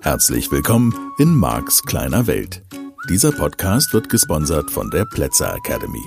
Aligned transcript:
Herzlich 0.00 0.50
willkommen 0.50 1.12
in 1.18 1.34
Marks 1.34 1.82
kleiner 1.82 2.26
Welt. 2.26 2.62
Dieser 3.10 3.32
Podcast 3.32 3.92
wird 3.92 4.08
gesponsert 4.08 4.70
von 4.70 4.90
der 4.90 5.04
Plätzer 5.04 5.54
Academy. 5.54 6.00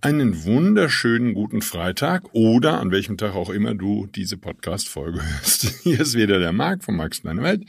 Einen 0.00 0.44
wunderschönen 0.44 1.34
guten 1.34 1.62
Freitag 1.62 2.22
oder 2.34 2.78
an 2.78 2.92
welchem 2.92 3.16
Tag 3.16 3.34
auch 3.34 3.50
immer 3.50 3.74
du 3.74 4.06
diese 4.06 4.36
Podcast-Folge 4.36 5.22
hörst. 5.22 5.62
Hier 5.82 5.98
ist 5.98 6.14
wieder 6.14 6.38
der 6.38 6.52
Marc 6.52 6.84
von 6.84 6.94
Max 6.94 7.22
Kleine 7.22 7.42
Welt. 7.42 7.64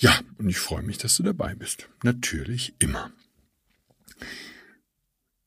Ja, 0.00 0.18
und 0.38 0.48
ich 0.48 0.58
freue 0.58 0.82
mich, 0.82 0.96
dass 0.96 1.16
du 1.18 1.22
dabei 1.22 1.54
bist. 1.54 1.88
Natürlich 2.02 2.74
immer. 2.78 3.12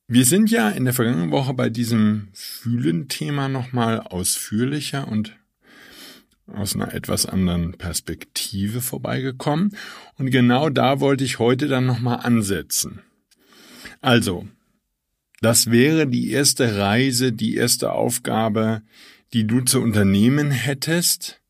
Wir 0.07 0.25
sind 0.25 0.51
ja 0.51 0.69
in 0.69 0.85
der 0.85 0.93
vergangenen 0.93 1.31
Woche 1.31 1.55
bei 1.55 1.71
diesem 1.71 2.27
Fühlen-Thema 2.33 3.49
nochmal 3.49 3.99
ausführlicher 3.99 5.07
und 5.07 5.35
aus 6.45 6.75
einer 6.75 6.93
etwas 6.93 7.25
anderen 7.25 7.79
Perspektive 7.79 8.81
vorbeigekommen. 8.81 9.75
Und 10.19 10.29
genau 10.29 10.69
da 10.69 10.99
wollte 10.99 11.23
ich 11.23 11.39
heute 11.39 11.67
dann 11.67 11.87
nochmal 11.87 12.19
ansetzen. 12.19 13.01
Also, 14.01 14.47
das 15.41 15.71
wäre 15.71 16.05
die 16.05 16.29
erste 16.29 16.77
Reise, 16.77 17.31
die 17.31 17.55
erste 17.55 17.91
Aufgabe, 17.93 18.83
die 19.33 19.47
du 19.47 19.61
zu 19.61 19.81
unternehmen 19.81 20.51
hättest, 20.51 21.41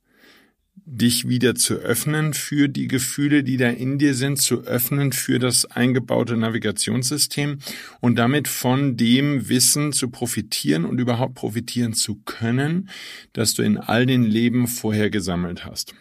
dich 0.85 1.27
wieder 1.27 1.55
zu 1.55 1.75
öffnen 1.75 2.33
für 2.33 2.67
die 2.67 2.87
Gefühle, 2.87 3.43
die 3.43 3.57
da 3.57 3.69
in 3.69 3.99
dir 3.99 4.13
sind, 4.13 4.41
zu 4.41 4.63
öffnen 4.63 5.11
für 5.11 5.39
das 5.39 5.65
eingebaute 5.65 6.35
Navigationssystem 6.35 7.59
und 8.01 8.17
damit 8.17 8.47
von 8.47 8.97
dem 8.97 9.47
Wissen 9.47 9.93
zu 9.93 10.09
profitieren 10.09 10.85
und 10.85 10.99
überhaupt 10.99 11.35
profitieren 11.35 11.93
zu 11.93 12.15
können, 12.25 12.89
das 13.31 13.53
du 13.53 13.63
in 13.63 13.77
all 13.77 14.05
den 14.05 14.23
Leben 14.23 14.67
vorher 14.67 15.09
gesammelt 15.09 15.65
hast. 15.65 15.93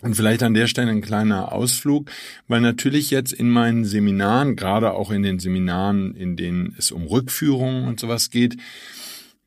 Und 0.00 0.14
vielleicht 0.14 0.42
an 0.42 0.54
der 0.54 0.66
Stelle 0.66 0.90
ein 0.90 1.00
kleiner 1.00 1.52
Ausflug, 1.52 2.10
weil 2.46 2.60
natürlich 2.60 3.10
jetzt 3.10 3.32
in 3.32 3.48
meinen 3.48 3.84
Seminaren, 3.84 4.54
gerade 4.54 4.92
auch 4.92 5.10
in 5.10 5.22
den 5.22 5.38
Seminaren, 5.38 6.14
in 6.14 6.36
denen 6.36 6.74
es 6.78 6.92
um 6.92 7.04
Rückführungen 7.04 7.88
und 7.88 8.00
sowas 8.00 8.30
geht, 8.30 8.56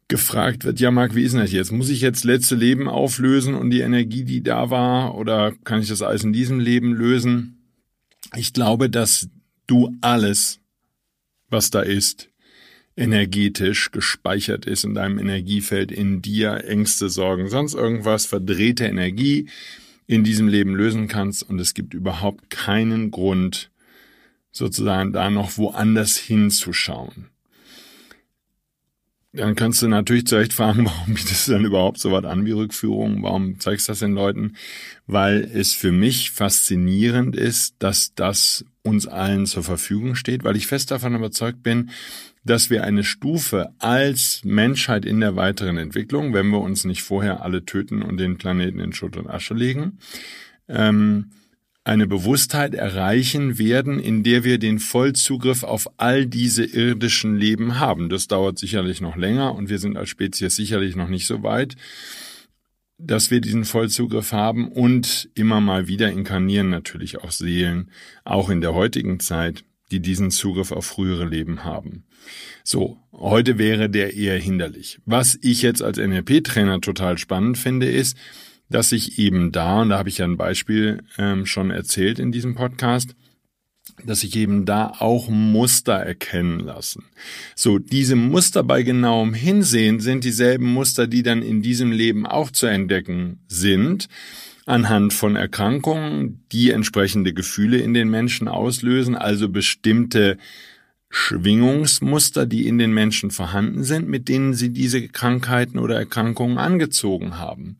gefragt 0.07 0.63
wird, 0.63 0.79
ja 0.79 0.91
Marc, 0.91 1.15
wie 1.15 1.23
ist 1.23 1.33
denn 1.33 1.41
das 1.41 1.51
jetzt? 1.51 1.71
Muss 1.71 1.89
ich 1.89 2.01
jetzt 2.01 2.23
letzte 2.23 2.55
Leben 2.55 2.87
auflösen 2.87 3.55
und 3.55 3.69
die 3.69 3.81
Energie, 3.81 4.23
die 4.23 4.41
da 4.41 4.69
war, 4.69 5.15
oder 5.15 5.53
kann 5.63 5.81
ich 5.81 5.89
das 5.89 6.01
alles 6.01 6.23
in 6.23 6.33
diesem 6.33 6.59
Leben 6.59 6.93
lösen? 6.93 7.57
Ich 8.35 8.53
glaube, 8.53 8.89
dass 8.89 9.29
du 9.67 9.95
alles, 10.01 10.59
was 11.49 11.69
da 11.71 11.81
ist, 11.81 12.29
energetisch 12.95 13.91
gespeichert 13.91 14.65
ist 14.65 14.83
in 14.83 14.95
deinem 14.95 15.19
Energiefeld, 15.19 15.91
in 15.91 16.21
dir, 16.21 16.63
Ängste, 16.65 17.09
Sorgen, 17.09 17.47
sonst 17.49 17.75
irgendwas, 17.75 18.25
verdrehte 18.25 18.85
Energie, 18.85 19.49
in 20.07 20.23
diesem 20.23 20.47
Leben 20.47 20.73
lösen 20.73 21.07
kannst 21.07 21.43
und 21.43 21.59
es 21.59 21.73
gibt 21.73 21.93
überhaupt 21.93 22.49
keinen 22.49 23.11
Grund, 23.11 23.69
sozusagen 24.51 25.11
da 25.11 25.29
noch 25.29 25.57
woanders 25.57 26.17
hinzuschauen. 26.17 27.27
Dann 29.37 29.53
kannst 29.53 29.83
du 29.83 29.87
natürlich 29.87 30.25
zu 30.25 30.35
Recht 30.35 30.53
fragen, 30.53 30.85
warum 30.85 31.13
bietest 31.13 31.47
du 31.47 31.51
dann 31.53 31.65
überhaupt 31.65 31.99
so 31.99 32.11
was 32.11 32.25
an 32.25 32.45
wie 32.45 32.51
Rückführung? 32.51 33.21
Warum 33.21 33.59
zeigst 33.59 33.87
du 33.87 33.91
das 33.91 33.99
den 33.99 34.13
Leuten? 34.13 34.55
Weil 35.05 35.49
es 35.53 35.73
für 35.73 35.91
mich 35.91 36.31
faszinierend 36.31 37.35
ist, 37.35 37.75
dass 37.79 38.15
das 38.15 38.65
uns 38.81 39.05
allen 39.07 39.45
zur 39.45 39.63
Verfügung 39.63 40.15
steht, 40.15 40.43
weil 40.43 40.55
ich 40.55 40.65
fest 40.65 40.91
davon 40.91 41.15
überzeugt 41.15 41.61
bin, 41.61 41.91
dass 42.45 42.69
wir 42.69 42.83
eine 42.83 43.03
Stufe 43.03 43.69
als 43.77 44.41
Menschheit 44.43 45.05
in 45.05 45.19
der 45.19 45.35
weiteren 45.35 45.77
Entwicklung, 45.77 46.33
wenn 46.33 46.49
wir 46.49 46.61
uns 46.61 46.85
nicht 46.85 47.03
vorher 47.03 47.43
alle 47.43 47.65
töten 47.65 48.01
und 48.01 48.17
den 48.17 48.37
Planeten 48.37 48.79
in 48.79 48.93
Schutt 48.93 49.17
und 49.17 49.29
Asche 49.29 49.53
legen, 49.53 49.99
ähm, 50.67 51.31
eine 51.87 52.05
Bewusstheit 52.05 52.75
erreichen 52.75 53.57
werden, 53.57 53.97
in 53.97 54.21
der 54.21 54.43
wir 54.43 54.57
den 54.57 54.77
Vollzugriff 54.77 55.63
auf 55.63 55.87
all 55.95 56.25
diese 56.25 56.65
irdischen 56.65 57.37
Leben 57.37 57.79
haben. 57.79 58.09
Das 58.09 58.27
dauert 58.27 58.59
sicherlich 58.59 58.99
noch 58.99 59.15
länger 59.15 59.55
und 59.55 59.69
wir 59.69 59.79
sind 59.79 59.95
als 59.95 60.09
Spezies 60.09 60.57
sicherlich 60.57 60.97
noch 60.97 61.07
nicht 61.07 61.25
so 61.25 61.43
weit, 61.43 61.77
dass 62.97 63.31
wir 63.31 63.39
diesen 63.39 63.63
Vollzugriff 63.63 64.33
haben 64.33 64.67
und 64.67 65.29
immer 65.33 65.61
mal 65.61 65.87
wieder 65.87 66.11
inkarnieren 66.11 66.69
natürlich 66.69 67.19
auch 67.19 67.31
Seelen, 67.31 67.89
auch 68.25 68.49
in 68.49 68.59
der 68.59 68.73
heutigen 68.73 69.21
Zeit, 69.21 69.63
die 69.89 70.01
diesen 70.01 70.29
Zugriff 70.29 70.73
auf 70.73 70.85
frühere 70.85 71.25
Leben 71.25 71.63
haben. 71.63 72.03
So, 72.65 72.97
heute 73.13 73.57
wäre 73.57 73.89
der 73.89 74.13
eher 74.13 74.37
hinderlich. 74.37 74.99
Was 75.05 75.39
ich 75.41 75.61
jetzt 75.61 75.81
als 75.81 75.97
NLP-Trainer 75.97 76.81
total 76.81 77.17
spannend 77.17 77.57
finde, 77.57 77.89
ist, 77.89 78.17
dass 78.69 78.91
ich 78.91 79.19
eben 79.19 79.51
da, 79.51 79.81
und 79.81 79.89
da 79.89 79.97
habe 79.97 80.09
ich 80.09 80.19
ja 80.19 80.25
ein 80.25 80.37
Beispiel 80.37 81.03
ähm, 81.17 81.45
schon 81.45 81.71
erzählt 81.71 82.19
in 82.19 82.31
diesem 82.31 82.55
Podcast, 82.55 83.15
dass 84.05 84.19
sich 84.19 84.35
eben 84.35 84.65
da 84.65 84.93
auch 84.99 85.29
Muster 85.29 85.93
erkennen 85.93 86.59
lassen. 86.59 87.05
So, 87.55 87.79
diese 87.79 88.15
Muster 88.15 88.63
bei 88.63 88.83
genauem 88.83 89.33
Hinsehen 89.33 89.99
sind 89.99 90.23
dieselben 90.23 90.71
Muster, 90.71 91.07
die 91.07 91.23
dann 91.23 91.41
in 91.41 91.61
diesem 91.61 91.91
Leben 91.91 92.25
auch 92.25 92.51
zu 92.51 92.67
entdecken 92.67 93.39
sind, 93.47 94.07
anhand 94.65 95.13
von 95.13 95.35
Erkrankungen, 95.35 96.43
die 96.51 96.71
entsprechende 96.71 97.33
Gefühle 97.33 97.77
in 97.77 97.93
den 97.93 98.09
Menschen 98.09 98.47
auslösen, 98.47 99.15
also 99.15 99.49
bestimmte 99.49 100.37
Schwingungsmuster, 101.09 102.45
die 102.45 102.67
in 102.67 102.77
den 102.77 102.93
Menschen 102.93 103.31
vorhanden 103.31 103.83
sind, 103.83 104.09
mit 104.09 104.27
denen 104.27 104.53
sie 104.53 104.69
diese 104.69 105.07
Krankheiten 105.07 105.79
oder 105.79 105.95
Erkrankungen 105.95 106.57
angezogen 106.57 107.37
haben. 107.37 107.77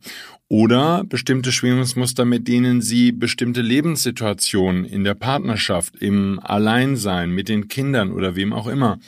Oder 0.48 1.04
bestimmte 1.04 1.52
Schwingungsmuster, 1.52 2.24
mit 2.24 2.48
denen 2.48 2.80
sie 2.80 3.12
bestimmte 3.12 3.60
Lebenssituationen 3.60 4.86
in 4.86 5.04
der 5.04 5.14
Partnerschaft, 5.14 5.96
im 5.96 6.40
Alleinsein, 6.42 7.30
mit 7.30 7.50
den 7.50 7.68
Kindern 7.68 8.12
oder 8.12 8.34
wem 8.34 8.54
auch 8.54 8.66
immer 8.66 8.98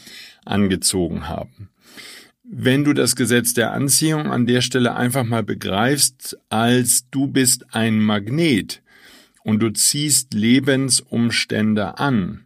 angezogen 0.44 1.28
haben. 1.28 1.70
Wenn 2.44 2.84
du 2.84 2.92
das 2.92 3.16
Gesetz 3.16 3.54
der 3.54 3.72
Anziehung 3.72 4.26
an 4.26 4.44
der 4.44 4.60
Stelle 4.60 4.96
einfach 4.96 5.24
mal 5.24 5.44
begreifst, 5.44 6.36
als 6.50 7.08
du 7.10 7.26
bist 7.26 7.74
ein 7.74 8.00
Magnet 8.00 8.82
und 9.44 9.60
du 9.60 9.70
ziehst 9.70 10.34
Lebensumstände 10.34 11.98
an, 11.98 12.44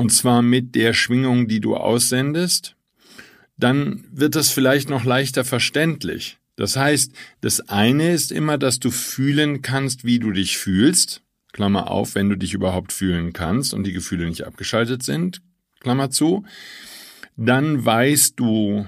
und 0.00 0.10
zwar 0.10 0.40
mit 0.40 0.74
der 0.76 0.94
Schwingung, 0.94 1.46
die 1.46 1.60
du 1.60 1.76
aussendest, 1.76 2.74
dann 3.58 4.02
wird 4.10 4.34
das 4.34 4.48
vielleicht 4.48 4.88
noch 4.88 5.04
leichter 5.04 5.44
verständlich. 5.44 6.38
Das 6.56 6.74
heißt, 6.74 7.12
das 7.42 7.68
eine 7.68 8.10
ist 8.14 8.32
immer, 8.32 8.56
dass 8.56 8.80
du 8.80 8.90
fühlen 8.90 9.60
kannst, 9.60 10.04
wie 10.04 10.18
du 10.18 10.32
dich 10.32 10.56
fühlst, 10.56 11.20
Klammer 11.52 11.90
auf, 11.90 12.14
wenn 12.14 12.30
du 12.30 12.36
dich 12.36 12.54
überhaupt 12.54 12.94
fühlen 12.94 13.34
kannst 13.34 13.74
und 13.74 13.84
die 13.84 13.92
Gefühle 13.92 14.26
nicht 14.26 14.46
abgeschaltet 14.46 15.02
sind, 15.02 15.42
Klammer 15.80 16.08
zu, 16.10 16.46
dann 17.36 17.84
weißt 17.84 18.40
du, 18.40 18.86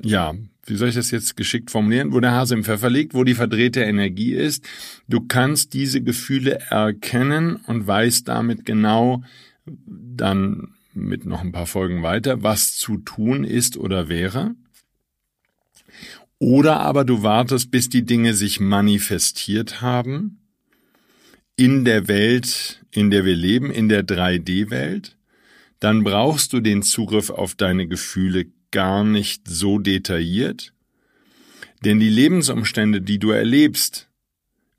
ja, 0.00 0.34
wie 0.66 0.76
soll 0.76 0.90
ich 0.90 0.94
das 0.94 1.10
jetzt 1.10 1.36
geschickt 1.36 1.72
formulieren, 1.72 2.12
wo 2.12 2.20
der 2.20 2.30
Hase 2.30 2.54
im 2.54 2.62
Pfeffer 2.62 2.90
liegt, 2.90 3.14
wo 3.14 3.24
die 3.24 3.34
verdrehte 3.34 3.80
Energie 3.82 4.34
ist. 4.34 4.64
Du 5.08 5.26
kannst 5.26 5.74
diese 5.74 6.00
Gefühle 6.00 6.60
erkennen 6.70 7.56
und 7.56 7.88
weißt 7.88 8.28
damit 8.28 8.64
genau, 8.64 9.24
dann 9.66 10.74
mit 10.94 11.24
noch 11.24 11.40
ein 11.40 11.52
paar 11.52 11.66
Folgen 11.66 12.02
weiter, 12.02 12.42
was 12.42 12.76
zu 12.76 12.98
tun 12.98 13.44
ist 13.44 13.76
oder 13.76 14.08
wäre. 14.08 14.54
Oder 16.38 16.80
aber 16.80 17.04
du 17.04 17.22
wartest, 17.22 17.70
bis 17.70 17.88
die 17.88 18.04
Dinge 18.04 18.34
sich 18.34 18.58
manifestiert 18.58 19.80
haben 19.80 20.40
in 21.56 21.84
der 21.84 22.08
Welt, 22.08 22.84
in 22.90 23.10
der 23.10 23.24
wir 23.24 23.36
leben, 23.36 23.70
in 23.70 23.88
der 23.88 24.04
3D-Welt. 24.04 25.16
Dann 25.78 26.02
brauchst 26.02 26.52
du 26.52 26.60
den 26.60 26.82
Zugriff 26.82 27.30
auf 27.30 27.54
deine 27.54 27.86
Gefühle 27.86 28.46
gar 28.70 29.04
nicht 29.04 29.48
so 29.48 29.78
detailliert. 29.78 30.72
Denn 31.84 32.00
die 32.00 32.08
Lebensumstände, 32.08 33.00
die 33.00 33.18
du 33.18 33.30
erlebst, 33.30 34.08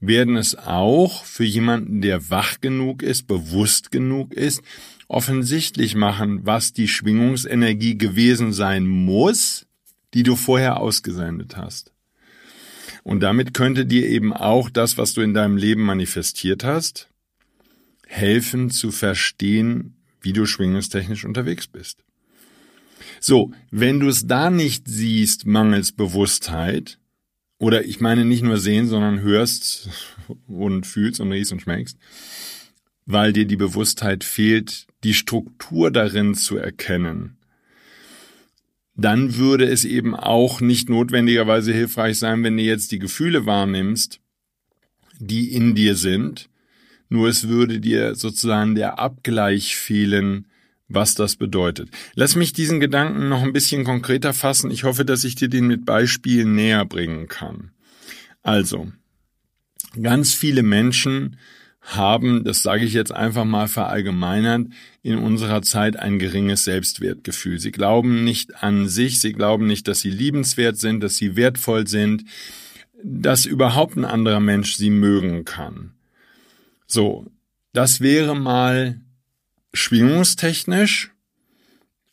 werden 0.08 0.36
es 0.36 0.56
auch 0.56 1.24
für 1.24 1.46
jemanden, 1.46 2.02
der 2.02 2.30
wach 2.30 2.60
genug 2.60 3.02
ist, 3.02 3.28
bewusst 3.28 3.92
genug 3.92 4.34
ist, 4.34 4.62
offensichtlich 5.08 5.96
machen, 5.96 6.46
was 6.46 6.74
die 6.74 6.88
Schwingungsenergie 6.88 7.98
gewesen 7.98 8.52
sein 8.52 8.86
muss, 8.86 9.66
die 10.14 10.24
du 10.24 10.36
vorher 10.36 10.80
ausgesendet 10.80 11.56
hast. 11.56 11.92
Und 13.04 13.22
damit 13.22 13.54
könnte 13.54 13.86
dir 13.86 14.08
eben 14.08 14.34
auch 14.34 14.70
das, 14.70 14.98
was 14.98 15.14
du 15.14 15.22
in 15.22 15.34
deinem 15.34 15.58
Leben 15.58 15.84
manifestiert 15.84 16.64
hast, 16.64 17.10
helfen 18.08 18.70
zu 18.72 18.92
verstehen, 18.92 19.96
wie 20.22 20.34
du 20.34 20.46
schwingungstechnisch 20.46 21.26
unterwegs 21.26 21.68
bist. 21.68 22.04
So, 23.20 23.52
wenn 23.72 24.00
du 24.00 24.08
es 24.08 24.28
da 24.28 24.50
nicht 24.50 24.88
siehst, 24.88 25.46
mangels 25.46 25.92
Bewusstheit, 25.92 27.00
oder 27.64 27.86
ich 27.86 28.02
meine 28.02 28.26
nicht 28.26 28.44
nur 28.44 28.58
sehen, 28.58 28.88
sondern 28.90 29.22
hörst 29.22 29.90
und 30.48 30.86
fühlst 30.86 31.22
und 31.22 31.32
riechst 31.32 31.54
und 31.54 31.62
schmeckst, 31.62 31.98
weil 33.06 33.32
dir 33.32 33.46
die 33.46 33.56
Bewusstheit 33.56 34.26
fehlt, 34.26 34.86
die 35.06 35.14
Struktur 35.14 35.90
darin 35.90 36.36
zu 36.36 36.58
erkennen, 36.58 37.38
dann 38.98 39.38
würde 39.38 39.66
es 39.66 39.86
eben 39.86 40.14
auch 40.14 40.60
nicht 40.60 40.90
notwendigerweise 40.90 41.72
hilfreich 41.72 42.20
sein, 42.20 42.44
wenn 42.44 42.58
du 42.58 42.64
jetzt 42.64 42.92
die 42.92 43.00
Gefühle 43.00 43.46
wahrnimmst, 43.46 44.20
die 45.20 45.54
in 45.54 45.74
dir 45.74 45.96
sind, 45.96 46.50
nur 47.08 47.30
es 47.30 47.48
würde 47.48 47.80
dir 47.80 48.16
sozusagen 48.16 48.76
der 48.76 49.00
Abgleich 49.00 49.78
fehlen, 49.78 50.48
was 50.94 51.16
das 51.16 51.36
bedeutet. 51.36 51.90
Lass 52.16 52.36
mich 52.36 52.54
diesen 52.54 52.80
Gedanken 52.80 53.30
noch 53.30 53.44
ein 53.44 53.54
bisschen 53.54 53.84
konkreter 53.84 54.34
fassen. 54.34 54.72
Ich 54.72 54.84
hoffe, 54.84 55.06
dass 55.06 55.24
ich 55.24 55.36
dir 55.36 55.50
den 55.50 55.68
mit 55.68 55.86
Beispielen 55.86 56.56
näher 56.56 56.86
bringen 56.86 57.28
kann. 57.28 57.72
Also, 58.42 58.92
ganz 60.02 60.34
viele 60.34 60.64
Menschen 60.64 61.38
haben, 61.82 62.44
das 62.44 62.64
sage 62.64 62.86
ich 62.86 62.94
jetzt 62.94 63.12
einfach 63.12 63.46
mal 63.46 63.68
verallgemeinert, 63.68 64.68
in 65.02 65.18
unserer 65.18 65.62
Zeit 65.62 65.98
ein 65.98 66.18
geringes 66.18 66.64
Selbstwertgefühl. 66.64 67.60
Sie 67.60 67.72
glauben 67.72 68.24
nicht 68.24 68.64
an 68.64 68.88
sich, 68.88 69.20
sie 69.20 69.34
glauben 69.34 69.68
nicht, 69.68 69.88
dass 69.88 70.00
sie 70.00 70.10
liebenswert 70.10 70.78
sind, 70.78 71.02
dass 71.02 71.16
sie 71.16 71.36
wertvoll 71.36 71.88
sind, 71.88 72.24
dass 73.04 73.46
überhaupt 73.46 73.98
ein 73.98 74.06
anderer 74.06 74.40
Mensch 74.40 74.76
sie 74.76 74.90
mögen 74.90 75.44
kann. 75.44 75.92
So, 76.88 77.28
das 77.74 78.00
wäre 78.00 78.36
mal 78.36 79.02
schwingungstechnisch 79.74 81.12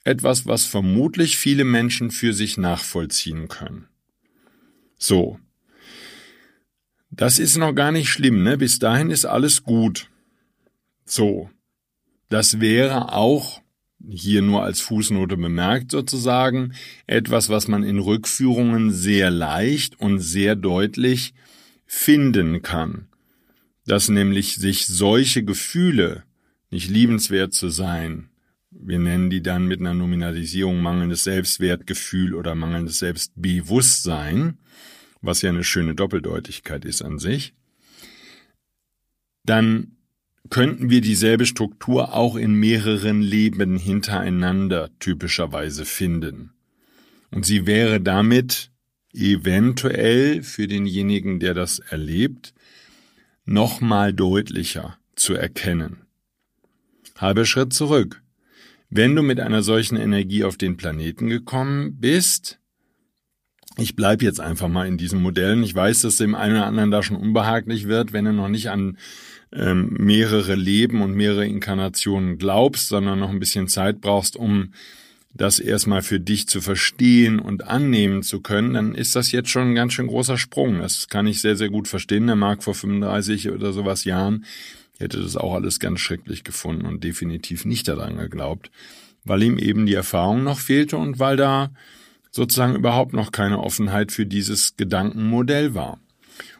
etwas, 0.05 0.47
was 0.47 0.65
vermutlich 0.65 1.37
viele 1.37 1.65
Menschen 1.65 2.11
für 2.11 2.33
sich 2.33 2.57
nachvollziehen 2.57 3.49
können. 3.49 3.87
So. 4.97 5.39
Das 7.11 7.39
ist 7.39 7.57
noch 7.57 7.75
gar 7.75 7.93
nicht 7.93 8.09
schlimm, 8.09 8.43
ne? 8.43 8.57
Bis 8.57 8.79
dahin 8.79 9.11
ist 9.11 9.25
alles 9.25 9.62
gut. 9.62 10.09
So. 11.05 11.51
Das 12.29 12.61
wäre 12.61 13.12
auch 13.12 13.61
hier 14.09 14.43
nur 14.43 14.62
als 14.62 14.81
Fußnote 14.81 15.37
bemerkt 15.37 15.91
sozusagen, 15.91 16.73
etwas, 17.07 17.49
was 17.49 17.69
man 17.69 17.83
in 17.83 17.99
Rückführungen 17.99 18.93
sehr 18.93 19.31
leicht 19.31 20.01
und 20.01 20.21
sehr 20.21 20.57
deutlich 20.57 21.35
finden 21.87 22.62
kann. 22.62 23.09
Dass 23.87 24.09
nämlich 24.09 24.57
sich 24.57 24.87
solche 24.87 25.45
Gefühle, 25.45 26.25
nicht 26.71 26.89
liebenswert 26.89 27.53
zu 27.53 27.69
sein, 27.69 28.31
wir 28.71 29.01
nennen 29.01 29.31
die 29.31 29.43
dann 29.43 29.67
mit 29.67 29.81
einer 29.81 29.95
Nominalisierung 29.95 30.81
mangelndes 30.81 31.25
Selbstwertgefühl 31.25 32.35
oder 32.35 32.55
mangelndes 32.55 33.01
Selbstbewusstsein, 33.01 34.59
was 35.21 35.43
ja 35.43 35.51
eine 35.51 35.65
schöne 35.65 35.95
Doppeldeutigkeit 35.95 36.85
ist 36.85 37.03
an 37.03 37.19
sich, 37.19 37.53
dann 39.45 39.97
könnten 40.49 40.89
wir 40.89 41.01
dieselbe 41.01 41.47
Struktur 41.47 42.15
auch 42.15 42.37
in 42.37 42.55
mehreren 42.55 43.21
Leben 43.21 43.77
hintereinander 43.77 44.91
typischerweise 44.99 45.85
finden. 45.85 46.53
Und 47.31 47.45
sie 47.45 47.67
wäre 47.67 48.01
damit 48.01 48.71
eventuell 49.13 50.43
für 50.43 50.67
denjenigen, 50.67 51.41
der 51.41 51.55
das 51.55 51.81
erlebt, 51.81 52.55
nochmal 53.45 54.13
deutlicher 54.13 54.99
zu 55.17 55.35
erkennen. 55.35 56.00
Halber 57.21 57.45
Schritt 57.45 57.73
zurück. 57.73 58.23
Wenn 58.89 59.15
du 59.15 59.23
mit 59.23 59.39
einer 59.41 59.63
solchen 59.63 59.97
Energie 59.97 60.45
auf 60.45 60.57
den 60.57 60.77
Planeten 60.77 61.29
gekommen 61.29 61.99
bist, 62.01 62.59
ich 63.77 63.95
bleib 63.95 64.23
jetzt 64.23 64.41
einfach 64.41 64.69
mal 64.69 64.87
in 64.89 64.99
diesen 64.99 65.23
Modellen. 65.23 65.63
Ich 65.63 65.75
weiß, 65.75 66.01
dass 66.03 66.17
dem 66.17 66.35
einen 66.35 66.57
oder 66.57 66.67
anderen 66.67 66.91
da 66.91 67.03
schon 67.03 67.17
unbehaglich 67.17 67.87
wird, 67.87 68.13
wenn 68.13 68.27
er 68.27 68.33
noch 68.33 68.49
nicht 68.49 68.71
an 68.71 68.99
ähm, 69.53 69.97
mehrere 69.99 70.55
Leben 70.55 71.03
und 71.03 71.15
mehrere 71.15 71.47
Inkarnationen 71.47 72.39
glaubst, 72.39 72.89
sondern 72.89 73.19
noch 73.19 73.31
ein 73.31 73.41
bisschen 73.41 73.69
Zeit 73.69 74.01
brauchst, 74.01 74.37
um 74.37 74.73
das 75.33 75.61
erstmal 75.61 76.03
für 76.03 76.19
dich 76.19 76.49
zu 76.49 76.61
verstehen 76.61 77.39
und 77.39 77.69
annehmen 77.69 78.23
zu 78.23 78.41
können, 78.41 78.75
dann 78.75 78.95
ist 78.95 79.15
das 79.15 79.31
jetzt 79.31 79.49
schon 79.49 79.71
ein 79.71 79.75
ganz 79.77 79.93
schön 79.93 80.09
großer 80.09 80.37
Sprung. 80.37 80.81
Das 80.81 81.09
kann 81.09 81.29
ich 81.29 81.41
sehr, 81.41 81.57
sehr 81.57 81.69
gut 81.69 81.87
verstehen. 81.87 82.27
Der 82.27 82.37
Marc 82.37 82.65
vor 82.65 82.75
35 82.75 83.51
oder 83.51 83.73
sowas 83.73 84.05
Jahren 84.05 84.45
hätte 85.00 85.20
das 85.20 85.37
auch 85.37 85.55
alles 85.55 85.81
ganz 85.81 86.00
schrecklich 86.00 86.44
gefunden 86.44 86.87
und 86.87 87.02
definitiv 87.02 87.64
nicht 87.64 87.88
daran 87.88 88.17
geglaubt, 88.17 88.70
weil 89.25 89.43
ihm 89.43 89.58
eben 89.58 89.87
die 89.87 89.94
Erfahrung 89.94 90.44
noch 90.44 90.58
fehlte 90.58 90.97
und 90.97 91.19
weil 91.19 91.37
da 91.37 91.70
sozusagen 92.31 92.76
überhaupt 92.76 93.12
noch 93.12 93.32
keine 93.32 93.58
Offenheit 93.58 94.12
für 94.12 94.26
dieses 94.26 94.76
Gedankenmodell 94.76 95.75
war. 95.75 95.99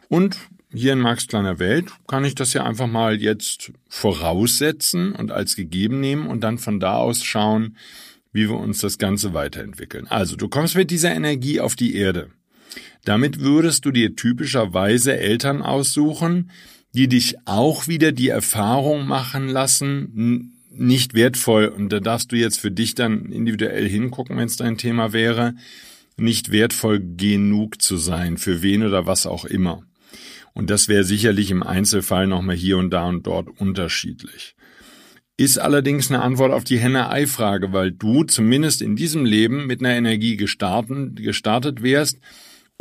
Und 0.09 0.37
hier 0.73 0.93
in 0.93 0.99
Marx 0.99 1.27
kleiner 1.27 1.59
Welt 1.59 1.89
kann 2.07 2.25
ich 2.25 2.35
das 2.35 2.53
ja 2.53 2.65
einfach 2.65 2.87
mal 2.87 3.21
jetzt 3.21 3.71
voraussetzen 3.89 5.13
und 5.13 5.31
als 5.31 5.55
gegeben 5.55 5.99
nehmen 5.99 6.27
und 6.27 6.41
dann 6.41 6.57
von 6.57 6.79
da 6.79 6.95
aus 6.95 7.23
schauen, 7.23 7.77
wie 8.33 8.49
wir 8.49 8.57
uns 8.57 8.79
das 8.79 8.97
Ganze 8.97 9.33
weiterentwickeln. 9.33 10.07
Also, 10.07 10.37
du 10.37 10.47
kommst 10.47 10.75
mit 10.75 10.89
dieser 10.89 11.13
Energie 11.13 11.59
auf 11.59 11.75
die 11.75 11.95
Erde. 11.95 12.29
Damit 13.03 13.41
würdest 13.41 13.83
du 13.83 13.91
dir 13.91 14.15
typischerweise 14.15 15.17
Eltern 15.17 15.61
aussuchen, 15.61 16.51
die 16.93 17.07
dich 17.07 17.35
auch 17.45 17.87
wieder 17.87 18.11
die 18.11 18.29
Erfahrung 18.29 19.07
machen 19.07 19.47
lassen, 19.47 20.53
nicht 20.71 21.13
wertvoll, 21.13 21.67
und 21.67 21.89
da 21.89 21.99
darfst 21.99 22.31
du 22.31 22.35
jetzt 22.35 22.59
für 22.59 22.71
dich 22.71 22.95
dann 22.95 23.31
individuell 23.31 23.87
hingucken, 23.87 24.37
wenn 24.37 24.47
es 24.47 24.55
dein 24.55 24.77
Thema 24.77 25.13
wäre, 25.13 25.55
nicht 26.17 26.51
wertvoll 26.51 27.01
genug 27.17 27.81
zu 27.81 27.97
sein, 27.97 28.37
für 28.37 28.61
wen 28.61 28.83
oder 28.83 29.05
was 29.05 29.25
auch 29.25 29.45
immer. 29.45 29.83
Und 30.53 30.69
das 30.69 30.87
wäre 30.87 31.03
sicherlich 31.03 31.51
im 31.51 31.63
Einzelfall 31.63 32.27
nochmal 32.27 32.55
hier 32.55 32.77
und 32.77 32.91
da 32.91 33.07
und 33.07 33.25
dort 33.25 33.47
unterschiedlich. 33.59 34.55
Ist 35.37 35.57
allerdings 35.57 36.11
eine 36.11 36.21
Antwort 36.21 36.51
auf 36.51 36.65
die 36.65 36.77
Henne-Ei-Frage, 36.77 37.73
weil 37.73 37.91
du 37.91 38.23
zumindest 38.23 38.81
in 38.81 38.95
diesem 38.95 39.25
Leben 39.25 39.65
mit 39.65 39.79
einer 39.79 39.95
Energie 39.95 40.35
gestartet, 40.35 41.15
gestartet 41.15 41.81
wärst, 41.81 42.19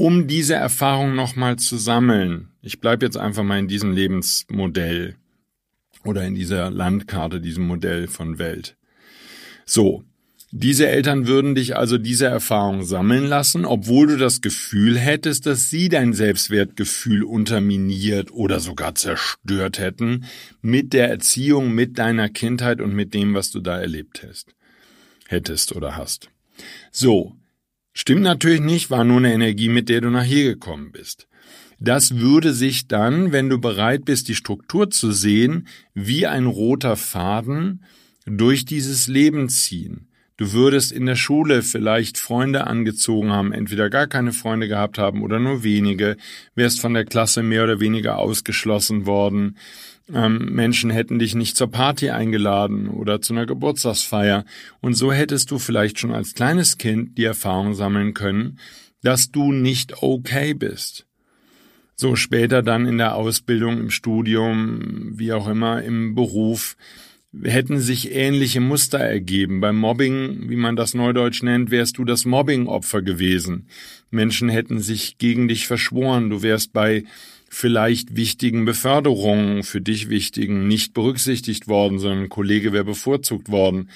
um 0.01 0.27
diese 0.27 0.55
Erfahrung 0.55 1.15
nochmal 1.15 1.57
zu 1.57 1.77
sammeln. 1.77 2.49
Ich 2.63 2.81
bleibe 2.81 3.05
jetzt 3.05 3.19
einfach 3.19 3.43
mal 3.43 3.59
in 3.59 3.69
diesem 3.69 3.93
Lebensmodell 3.93 5.17
oder 6.05 6.25
in 6.25 6.35
dieser 6.35 6.71
Landkarte, 6.71 7.39
diesem 7.39 7.67
Modell 7.67 8.07
von 8.09 8.39
Welt. 8.39 8.79
So, 9.67 10.03
diese 10.53 10.89
Eltern 10.89 11.27
würden 11.27 11.55
dich 11.55 11.77
also 11.77 11.99
diese 11.99 12.25
Erfahrung 12.25 12.83
sammeln 12.83 13.27
lassen, 13.27 13.67
obwohl 13.67 14.07
du 14.07 14.17
das 14.17 14.41
Gefühl 14.41 14.99
hättest, 14.99 15.45
dass 15.45 15.69
sie 15.69 15.91
dein 15.91 16.15
Selbstwertgefühl 16.15 17.23
unterminiert 17.23 18.33
oder 18.33 18.59
sogar 18.59 18.95
zerstört 18.95 19.79
hätten 19.79 20.25
mit 20.63 20.95
der 20.95 21.11
Erziehung, 21.11 21.75
mit 21.75 21.99
deiner 21.99 22.31
Kindheit 22.31 22.81
und 22.81 22.95
mit 22.95 23.13
dem, 23.13 23.35
was 23.35 23.51
du 23.51 23.61
da 23.61 23.79
erlebt 23.79 24.25
hast. 24.27 24.55
Hättest 25.29 25.77
oder 25.77 25.95
hast. 25.99 26.31
So. 26.91 27.37
Stimmt 27.93 28.23
natürlich 28.23 28.61
nicht, 28.61 28.91
war 28.91 29.05
nur 29.05 29.19
eine 29.19 29.33
Energie, 29.33 29.69
mit 29.69 29.89
der 29.89 30.01
du 30.01 30.11
nach 30.11 30.25
hier 30.25 30.45
gekommen 30.45 30.93
bist. 30.93 31.27
Das 31.79 32.17
würde 32.19 32.53
sich 32.53 32.89
dann, 32.89 33.33
wenn 33.33 33.49
du 33.49 33.59
bereit 33.59 34.05
bist, 34.05 34.29
die 34.29 34.35
Struktur 34.35 34.91
zu 34.91 35.13
sehen, 35.13 35.67
wie 35.95 36.27
ein 36.27 36.47
roter 36.47 36.97
Faden 36.97 37.83
durch 38.27 38.65
dieses 38.65 39.09
Leben 39.09 39.49
ziehen. 39.49 40.07
Du 40.37 40.53
würdest 40.53 40.93
in 40.93 41.05
der 41.05 41.17
Schule 41.17 41.63
vielleicht 41.63 42.17
Freunde 42.17 42.67
angezogen 42.67 43.31
haben, 43.31 43.53
entweder 43.53 43.91
gar 43.91 44.07
keine 44.07 44.33
Freunde 44.33 44.69
gehabt 44.69 44.97
haben 44.97 45.23
oder 45.23 45.39
nur 45.39 45.65
wenige, 45.65 46.17
wärst 46.55 46.81
von 46.81 46.95
der 46.95 47.05
Klasse 47.05 47.43
mehr 47.43 47.65
oder 47.65 47.79
weniger 47.79 48.19
ausgeschlossen 48.19 49.05
worden. 49.05 49.59
Ähm, 50.13 50.53
Menschen 50.53 50.91
hätten 50.91 51.19
dich 51.19 51.35
nicht 51.35 51.57
zur 51.57 51.71
Party 51.71 52.11
eingeladen 52.11 52.89
oder 52.89 53.21
zu 53.21 53.33
einer 53.33 53.47
Geburtstagsfeier. 53.47 54.45
Und 54.81 54.95
so 54.95 55.13
hättest 55.13 55.51
du 55.51 55.59
vielleicht 55.59 55.99
schon 55.99 56.13
als 56.13 56.35
kleines 56.35 56.79
Kind 56.79 57.17
die 57.19 57.25
Erfahrung 57.25 57.75
sammeln 57.75 58.15
können, 58.15 58.59
dass 59.03 59.31
du 59.31 59.53
nicht 59.53 60.03
okay 60.03 60.55
bist. 60.55 61.07
So 61.95 62.17
später 62.17 62.63
dann 62.63 62.87
in 62.87 62.99
der 62.99 63.15
Ausbildung, 63.15 63.79
im 63.79 63.91
Studium, 63.91 65.19
wie 65.19 65.33
auch 65.33 65.47
immer, 65.49 65.83
im 65.83 66.15
Beruf, 66.15 66.77
hätten 67.43 67.79
sich 67.79 68.13
ähnliche 68.13 68.61
Muster 68.61 68.99
ergeben. 68.99 69.61
Beim 69.61 69.77
Mobbing, 69.77 70.49
wie 70.49 70.57
man 70.57 70.77
das 70.77 70.95
neudeutsch 70.95 71.43
nennt, 71.43 71.71
wärst 71.71 71.99
du 71.99 72.05
das 72.05 72.25
Mobbingopfer 72.25 73.03
gewesen. 73.03 73.69
Menschen 74.11 74.49
hätten 74.49 74.81
sich 74.81 75.19
gegen 75.19 75.47
dich 75.47 75.67
verschworen. 75.67 76.31
Du 76.31 76.43
wärst 76.43 76.73
bei 76.73 77.05
vielleicht 77.51 78.17
wichtigen 78.17 78.65
Beförderungen, 78.65 79.65
für 79.65 79.81
dich 79.81 80.09
wichtigen, 80.09 80.69
nicht 80.69 80.95
berücksichtigt 80.95 81.69
worden, 81.69 81.99
sondern 81.99 82.23
ein 82.23 82.29
Kollege 82.29 82.73
wäre 82.73 82.85
bevorzugt 82.85 83.51
worden. 83.51 83.91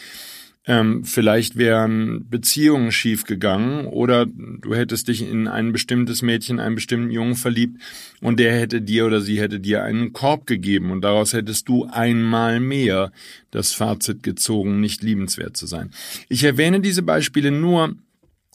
Ähm, 0.66 1.04
vielleicht 1.04 1.56
wären 1.56 2.28
Beziehungen 2.30 2.90
schiefgegangen 2.90 3.87
oder 3.87 4.26
du 4.26 4.75
hättest 4.75 5.08
dich 5.08 5.23
in 5.23 5.46
ein 5.46 5.73
bestimmtes 5.73 6.23
Mädchen, 6.23 6.58
einen 6.58 6.75
bestimmten 6.75 7.11
Jungen 7.11 7.34
verliebt 7.37 7.80
und 8.23 8.40
der 8.40 8.58
hätte 8.58 8.80
dir 8.80 9.06
oder 9.06 9.20
sie 9.20 9.38
hätte 9.38 9.61
dir 9.61 9.84
einen 9.84 10.14
Korb 10.14 10.46
gegeben 10.46 10.90
und 10.90 11.02
daraus 11.02 11.34
hättest 11.34 11.68
du 11.68 11.84
einmal 11.84 12.61
mehr 12.61 13.12
das 13.50 13.73
Fazit 13.73 14.23
gezogen, 14.23 14.80
nicht 14.80 15.02
liebenswert 15.02 15.54
zu 15.56 15.66
sein. 15.66 15.90
Ich 16.30 16.42
erwähne 16.44 16.80
diese 16.80 17.02
Beispiele 17.02 17.50
nur, 17.50 17.94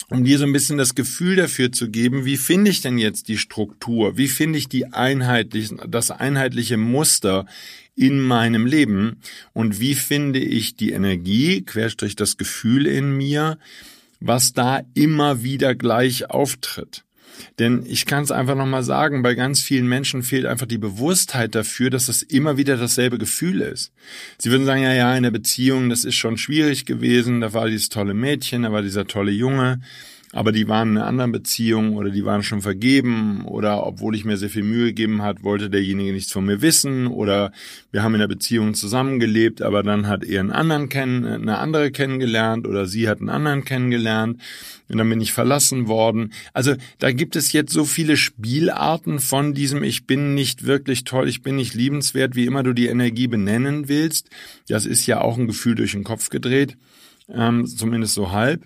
um 0.09 0.23
dir 0.23 0.37
so 0.37 0.45
ein 0.45 0.53
bisschen 0.53 0.77
das 0.77 0.95
Gefühl 0.95 1.35
dafür 1.35 1.71
zu 1.71 1.89
geben, 1.89 2.25
wie 2.25 2.37
finde 2.37 2.71
ich 2.71 2.81
denn 2.81 2.97
jetzt 2.97 3.27
die 3.27 3.37
Struktur, 3.37 4.17
wie 4.17 4.27
finde 4.27 4.57
ich 4.57 4.67
die 4.67 4.87
einheitlichen, 4.87 5.79
das 5.87 6.11
einheitliche 6.11 6.77
Muster 6.77 7.45
in 7.95 8.19
meinem 8.19 8.65
Leben 8.65 9.17
und 9.53 9.79
wie 9.79 9.95
finde 9.95 10.39
ich 10.39 10.75
die 10.75 10.91
Energie, 10.91 11.63
querstrich 11.63 12.15
das 12.15 12.37
Gefühl 12.37 12.87
in 12.87 13.15
mir, 13.15 13.59
was 14.19 14.53
da 14.53 14.81
immer 14.93 15.43
wieder 15.43 15.75
gleich 15.75 16.29
auftritt. 16.29 17.03
Denn 17.57 17.83
ich 17.85 18.05
kann 18.05 18.23
es 18.23 18.31
einfach 18.31 18.55
nochmal 18.55 18.83
sagen, 18.83 19.21
bei 19.21 19.35
ganz 19.35 19.61
vielen 19.61 19.87
Menschen 19.87 20.23
fehlt 20.23 20.45
einfach 20.45 20.65
die 20.65 20.77
Bewusstheit 20.77 21.55
dafür, 21.55 21.89
dass 21.89 22.05
das 22.05 22.21
immer 22.21 22.57
wieder 22.57 22.77
dasselbe 22.77 23.17
Gefühl 23.17 23.61
ist. 23.61 23.91
Sie 24.37 24.51
würden 24.51 24.65
sagen, 24.65 24.83
ja, 24.83 24.93
ja, 24.93 25.15
in 25.15 25.23
der 25.23 25.31
Beziehung, 25.31 25.89
das 25.89 26.05
ist 26.05 26.15
schon 26.15 26.37
schwierig 26.37 26.85
gewesen, 26.85 27.41
da 27.41 27.53
war 27.53 27.67
dieses 27.67 27.89
tolle 27.89 28.13
Mädchen, 28.13 28.63
da 28.63 28.71
war 28.71 28.81
dieser 28.81 29.07
tolle 29.07 29.31
Junge, 29.31 29.81
aber 30.31 30.51
die 30.51 30.67
waren 30.67 30.91
in 30.91 30.97
einer 30.97 31.07
anderen 31.07 31.31
Beziehung 31.31 31.95
oder 31.95 32.11
die 32.11 32.23
waren 32.23 32.43
schon 32.43 32.61
vergeben 32.61 33.45
oder 33.45 33.85
obwohl 33.85 34.15
ich 34.15 34.25
mir 34.25 34.37
sehr 34.37 34.49
viel 34.49 34.63
Mühe 34.63 34.87
gegeben 34.87 35.23
hat, 35.23 35.43
wollte 35.43 35.71
derjenige 35.71 36.11
nichts 36.11 36.31
von 36.31 36.45
mir 36.45 36.61
wissen 36.61 37.07
oder 37.07 37.51
wir 37.91 38.03
haben 38.03 38.13
in 38.13 38.19
der 38.19 38.27
Beziehung 38.27 38.75
zusammengelebt, 38.75 39.63
aber 39.63 39.81
dann 39.81 40.07
hat 40.07 40.23
er 40.23 40.41
einen 40.41 40.51
anderen 40.51 40.89
kennen, 40.89 41.25
eine 41.25 41.57
andere 41.57 41.91
kennengelernt 41.91 42.67
oder 42.67 42.85
sie 42.85 43.09
hat 43.09 43.19
einen 43.19 43.29
anderen 43.29 43.65
kennengelernt 43.65 44.39
und 44.87 44.97
dann 44.97 45.09
bin 45.09 45.19
ich 45.19 45.33
verlassen 45.33 45.87
worden. 45.87 46.31
Also 46.53 46.75
da 46.99 47.11
gibt 47.11 47.35
es 47.35 47.51
jetzt 47.51 47.73
so 47.73 47.83
viele 47.83 48.15
Spielarten 48.15 49.19
von 49.19 49.55
diesem 49.55 49.81
ich 49.81 50.05
bin 50.05 50.35
nicht 50.35 50.65
wirklich 50.65 51.05
toll, 51.05 51.27
ich 51.27 51.41
bin 51.41 51.55
nicht 51.55 51.73
liebenswert, 51.73 52.35
wie 52.35 52.45
immer 52.45 52.61
du 52.61 52.73
die 52.73 52.87
Energie 52.87 53.27
benennen 53.27 53.89
willst. 53.89 54.29
Das 54.67 54.85
ist 54.85 55.07
ja 55.07 55.21
auch 55.21 55.39
ein 55.39 55.47
Gefühl 55.47 55.73
durch 55.73 55.93
den 55.93 56.03
Kopf 56.03 56.29
gedreht, 56.29 56.77
ähm, 57.33 57.65
zumindest 57.65 58.13
so 58.13 58.31
halb. 58.31 58.63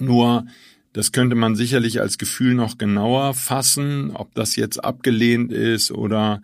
Nur 0.00 0.46
das 0.92 1.12
könnte 1.12 1.36
man 1.36 1.54
sicherlich 1.54 2.00
als 2.00 2.18
Gefühl 2.18 2.54
noch 2.54 2.76
genauer 2.76 3.34
fassen, 3.34 4.10
ob 4.12 4.34
das 4.34 4.56
jetzt 4.56 4.84
abgelehnt 4.84 5.52
ist 5.52 5.92
oder 5.92 6.42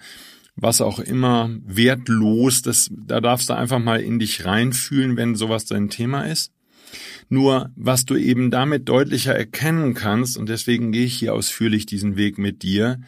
was 0.55 0.81
auch 0.81 1.01
immer, 1.01 1.51
wertlos. 1.67 2.63
Das, 2.63 2.91
da 2.91 3.21
darfst 3.21 3.51
du 3.51 3.55
einfach 3.55 3.81
mal 3.81 4.01
in 4.01 4.19
dich 4.19 4.45
reinfühlen, 4.45 5.17
wenn 5.17 5.35
sowas 5.35 5.67
dein 5.67 5.91
Thema 5.91 6.23
ist. 6.23 6.53
Nur 7.29 7.71
was 7.75 8.05
du 8.05 8.17
eben 8.17 8.51
damit 8.51 8.89
deutlicher 8.89 9.35
erkennen 9.35 9.95
kannst, 9.95 10.37
und 10.37 10.49
deswegen 10.49 10.93
gehe 10.93 11.07
ich 11.07 11.17
hier 11.19 11.35
ausführlich 11.35 11.85
diesen 11.85 12.17
Weg 12.17 12.39
mit 12.39 12.63
dir, 12.63 13.01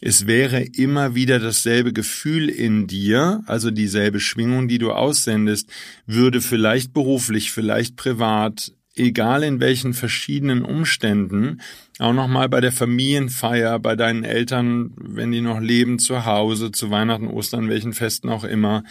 es 0.00 0.26
wäre 0.26 0.62
immer 0.62 1.14
wieder 1.14 1.40
dasselbe 1.40 1.92
Gefühl 1.92 2.48
in 2.48 2.86
dir, 2.86 3.42
also 3.46 3.70
dieselbe 3.70 4.20
Schwingung, 4.20 4.68
die 4.68 4.78
du 4.78 4.92
aussendest, 4.92 5.68
würde 6.06 6.40
vielleicht 6.40 6.92
beruflich, 6.92 7.50
vielleicht 7.50 7.96
privat, 7.96 8.72
egal 8.98 9.42
in 9.42 9.60
welchen 9.60 9.94
verschiedenen 9.94 10.62
Umständen, 10.62 11.60
auch 11.98 12.12
nochmal 12.12 12.48
bei 12.48 12.60
der 12.60 12.72
Familienfeier, 12.72 13.78
bei 13.78 13.96
deinen 13.96 14.24
Eltern, 14.24 14.92
wenn 14.96 15.32
die 15.32 15.40
noch 15.40 15.60
leben, 15.60 15.98
zu 15.98 16.24
Hause, 16.24 16.72
zu 16.72 16.90
Weihnachten, 16.90 17.26
Ostern, 17.26 17.68
welchen 17.68 17.92
Festen 17.92 18.28
auch 18.28 18.44
immer, 18.44 18.84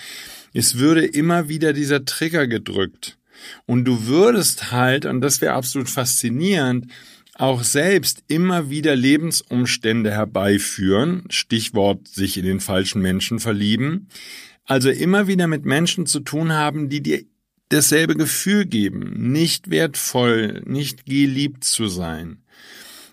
es 0.53 0.77
würde 0.77 1.05
immer 1.05 1.49
wieder 1.49 1.73
dieser 1.73 2.05
Trigger 2.05 2.47
gedrückt. 2.47 3.17
Und 3.65 3.85
du 3.85 4.07
würdest 4.07 4.71
halt, 4.71 5.05
und 5.05 5.21
das 5.21 5.41
wäre 5.41 5.53
absolut 5.53 5.89
faszinierend, 5.89 6.87
auch 7.35 7.63
selbst 7.63 8.23
immer 8.27 8.69
wieder 8.69 8.95
Lebensumstände 8.95 10.11
herbeiführen, 10.11 11.25
Stichwort 11.29 12.07
sich 12.07 12.37
in 12.37 12.45
den 12.45 12.59
falschen 12.59 13.01
Menschen 13.01 13.39
verlieben, 13.39 14.07
also 14.65 14.89
immer 14.89 15.27
wieder 15.27 15.47
mit 15.47 15.63
Menschen 15.65 16.07
zu 16.07 16.19
tun 16.19 16.51
haben, 16.51 16.89
die 16.89 17.01
dir 17.01 17.23
dasselbe 17.69 18.15
Gefühl 18.15 18.65
geben, 18.65 19.31
nicht 19.31 19.69
wertvoll, 19.69 20.61
nicht 20.65 21.05
geliebt 21.05 21.63
zu 21.63 21.87
sein. 21.87 22.39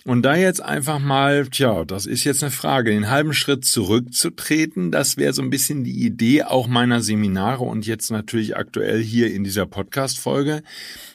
Und 0.06 0.20
da 0.20 0.37
jetzt 0.37 0.62
einfach 0.62 0.99
mal, 0.99 1.46
tja, 1.49 1.87
das 1.87 2.04
ist 2.04 2.25
jetzt 2.25 2.42
eine 2.42 2.50
Frage, 2.50 2.90
den 2.90 3.08
halben 3.08 3.32
Schritt 3.32 3.64
zurückzutreten, 3.64 4.90
das 4.90 5.16
wäre 5.16 5.32
so 5.32 5.40
ein 5.40 5.49
bisschen 5.49 5.82
die 5.82 6.04
Idee 6.04 6.42
auch 6.42 6.66
meiner 6.66 7.00
Seminare 7.00 7.64
und 7.64 7.87
jetzt 7.87 8.11
natürlich 8.11 8.54
aktuell 8.54 9.02
hier 9.02 9.32
in 9.32 9.44
dieser 9.44 9.64
Podcast-Folge, 9.64 10.62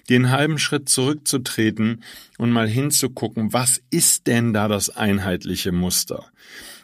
den 0.10 0.32
halben 0.32 0.58
Schritt 0.58 0.90
zurückzutreten 0.90 2.04
und 2.40 2.50
mal 2.50 2.68
hinzugucken, 2.68 3.54
was 3.54 3.80
ist 3.92 4.26
denn 4.26 4.54
da 4.54 4.68
das 4.68 4.90
einheitliche 4.90 5.72
Muster? 5.72 6.26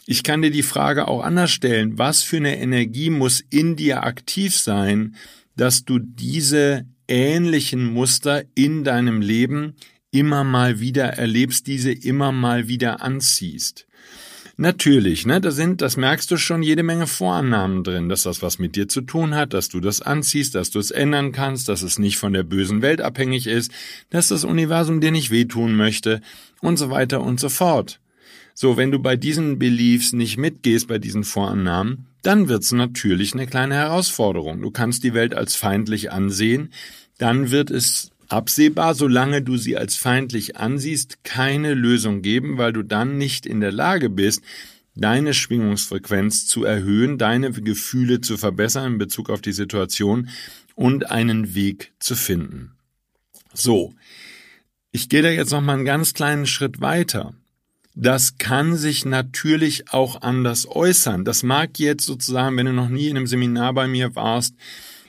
Ich 0.05 0.21
kann 0.21 0.43
dir 0.43 0.51
die 0.51 0.61
Frage 0.61 1.07
auch 1.07 1.23
anders 1.23 1.49
stellen, 1.49 1.97
was 1.97 2.21
für 2.21 2.37
eine 2.37 2.59
Energie 2.59 3.09
muss 3.09 3.43
in 3.49 3.75
dir 3.75 4.03
aktiv 4.03 4.55
sein, 4.55 5.15
dass 5.55 5.85
du 5.85 5.99
diese 5.99 6.85
ähnlichen 7.07 7.85
Muster 7.85 8.43
in 8.55 8.83
deinem 8.83 9.21
Leben 9.21 9.75
immer 10.11 10.43
mal 10.43 10.79
wieder 10.79 11.05
erlebst, 11.05 11.67
diese 11.67 11.91
immer 11.91 12.31
mal 12.31 12.67
wieder 12.67 13.01
anziehst. 13.01 13.85
Natürlich, 14.57 15.25
ne, 15.25 15.41
da 15.41 15.51
sind, 15.51 15.81
das 15.81 15.97
merkst 15.97 16.31
du 16.31 16.37
schon, 16.37 16.63
jede 16.63 16.81
Menge 16.81 17.07
Vorannahmen 17.07 17.83
drin, 17.83 18.07
dass 18.07 18.23
das 18.23 18.41
was 18.41 18.57
mit 18.57 18.77
dir 18.77 18.87
zu 18.87 19.01
tun 19.01 19.35
hat, 19.35 19.53
dass 19.53 19.67
du 19.67 19.81
das 19.81 20.01
anziehst, 20.01 20.55
dass 20.55 20.71
du 20.71 20.79
es 20.79 20.91
ändern 20.91 21.33
kannst, 21.33 21.67
dass 21.67 21.81
es 21.81 21.99
nicht 21.99 22.17
von 22.17 22.31
der 22.31 22.43
bösen 22.43 22.81
Welt 22.81 23.01
abhängig 23.01 23.47
ist, 23.47 23.69
dass 24.11 24.29
das 24.29 24.45
Universum 24.45 25.01
dir 25.01 25.11
nicht 25.11 25.29
wehtun 25.29 25.75
möchte 25.75 26.21
und 26.61 26.77
so 26.77 26.89
weiter 26.89 27.19
und 27.19 27.37
so 27.37 27.49
fort. 27.49 27.99
So, 28.53 28.77
wenn 28.77 28.91
du 28.91 28.99
bei 28.99 29.17
diesen 29.17 29.59
Beliefs 29.59 30.13
nicht 30.13 30.37
mitgehst, 30.37 30.87
bei 30.87 30.99
diesen 30.99 31.25
Vorannahmen, 31.25 32.05
dann 32.25 32.47
wird's 32.47 32.71
natürlich 32.71 33.33
eine 33.33 33.47
kleine 33.47 33.75
Herausforderung. 33.75 34.61
Du 34.61 34.71
kannst 34.71 35.03
die 35.03 35.13
Welt 35.13 35.35
als 35.35 35.55
feindlich 35.55 36.11
ansehen, 36.11 36.71
dann 37.17 37.51
wird 37.51 37.71
es 37.71 38.11
absehbar, 38.27 38.95
solange 38.95 39.41
du 39.41 39.57
sie 39.57 39.77
als 39.77 39.95
feindlich 39.95 40.57
ansiehst, 40.57 41.23
keine 41.23 41.73
Lösung 41.73 42.21
geben, 42.21 42.57
weil 42.57 42.73
du 42.73 42.83
dann 42.83 43.17
nicht 43.17 43.45
in 43.45 43.59
der 43.59 43.71
Lage 43.71 44.09
bist, 44.09 44.41
deine 44.95 45.33
Schwingungsfrequenz 45.33 46.47
zu 46.47 46.63
erhöhen, 46.63 47.17
deine 47.17 47.51
Gefühle 47.51 48.21
zu 48.21 48.37
verbessern 48.37 48.93
in 48.93 48.97
Bezug 48.97 49.29
auf 49.29 49.41
die 49.41 49.51
Situation 49.51 50.29
und 50.73 51.11
einen 51.11 51.53
Weg 51.53 51.93
zu 51.99 52.15
finden. 52.15 52.71
So. 53.53 53.93
Ich 54.91 55.09
gehe 55.09 55.21
da 55.21 55.29
jetzt 55.29 55.51
noch 55.51 55.61
mal 55.61 55.73
einen 55.73 55.85
ganz 55.85 56.13
kleinen 56.13 56.45
Schritt 56.45 56.79
weiter. 56.79 57.33
Das 57.95 58.37
kann 58.37 58.75
sich 58.75 59.05
natürlich 59.05 59.93
auch 59.93 60.21
anders 60.21 60.67
äußern. 60.67 61.23
Das 61.23 61.43
mag 61.43 61.79
jetzt 61.79 62.05
sozusagen, 62.05 62.57
wenn 62.57 62.65
du 62.65 62.73
noch 62.73 62.89
nie 62.89 63.07
in 63.07 63.15
einem 63.15 63.27
Seminar 63.27 63.73
bei 63.73 63.87
mir 63.87 64.15
warst, 64.15 64.53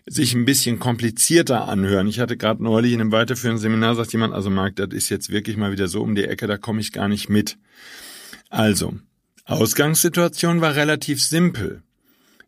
sich 0.07 0.35
ein 0.35 0.45
bisschen 0.45 0.79
komplizierter 0.79 1.67
anhören. 1.67 2.07
Ich 2.07 2.21
hatte 2.21 2.37
gerade 2.37 2.63
neulich 2.63 2.93
in 2.93 3.01
einem 3.01 3.11
weiterführenden 3.11 3.61
Seminar, 3.61 3.97
sagt 3.97 4.13
jemand, 4.13 4.35
also 4.35 4.51
Marc, 4.51 4.77
das 4.77 4.91
ist 4.93 5.09
jetzt 5.09 5.31
wirklich 5.31 5.57
mal 5.57 5.73
wieder 5.73 5.89
so 5.89 6.01
um 6.01 6.15
die 6.15 6.25
Ecke, 6.25 6.47
da 6.47 6.59
komme 6.59 6.81
ich 6.81 6.93
gar 6.93 7.09
nicht 7.09 7.29
mit. 7.29 7.59
Also, 8.51 8.95
Ausgangssituation 9.45 10.61
war 10.61 10.77
relativ 10.77 11.21
simpel. 11.21 11.83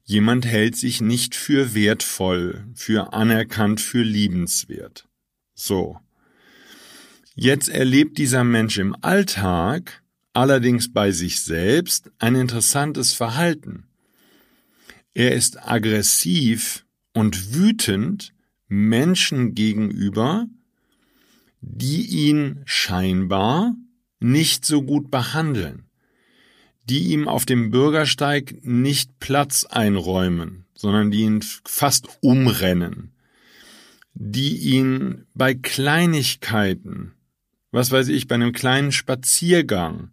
Jemand 0.05 0.47
hält 0.47 0.77
sich 0.77 1.01
nicht 1.01 1.35
für 1.35 1.75
wertvoll, 1.75 2.65
für 2.75 3.13
anerkannt, 3.13 3.81
für 3.81 4.03
liebenswert. 4.03 5.09
So. 5.55 5.99
Jetzt 7.35 7.69
erlebt 7.69 8.19
dieser 8.19 8.45
Mensch 8.45 8.79
im 8.79 8.97
Alltag 9.01 10.03
allerdings 10.39 10.93
bei 10.93 11.11
sich 11.11 11.41
selbst 11.41 12.13
ein 12.21 12.37
interessantes 12.37 13.13
Verhalten. 13.13 13.89
Er 15.13 15.35
ist 15.35 15.69
aggressiv 15.69 16.87
und 17.13 17.55
wütend 17.55 18.33
Menschen 18.69 19.57
gegenüber, 19.57 20.47
die 21.61 22.07
ihn 22.07 22.63
scheinbar 22.67 23.75
nicht 24.21 24.65
so 24.65 24.83
gut 24.83 25.11
behandeln, 25.11 25.89
die 26.85 27.09
ihm 27.09 27.27
auf 27.27 27.45
dem 27.45 27.73
Bürgersteig 27.73 28.61
nicht 28.63 29.19
Platz 29.19 29.65
einräumen, 29.65 30.67
sondern 30.73 31.11
die 31.11 31.23
ihn 31.23 31.43
fast 31.65 32.07
umrennen, 32.21 33.11
die 34.15 34.57
ihn 34.57 35.27
bei 35.35 35.55
Kleinigkeiten, 35.55 37.15
was 37.73 37.91
weiß 37.91 38.07
ich, 38.07 38.29
bei 38.29 38.37
einem 38.37 38.53
kleinen 38.53 38.93
Spaziergang, 38.93 40.13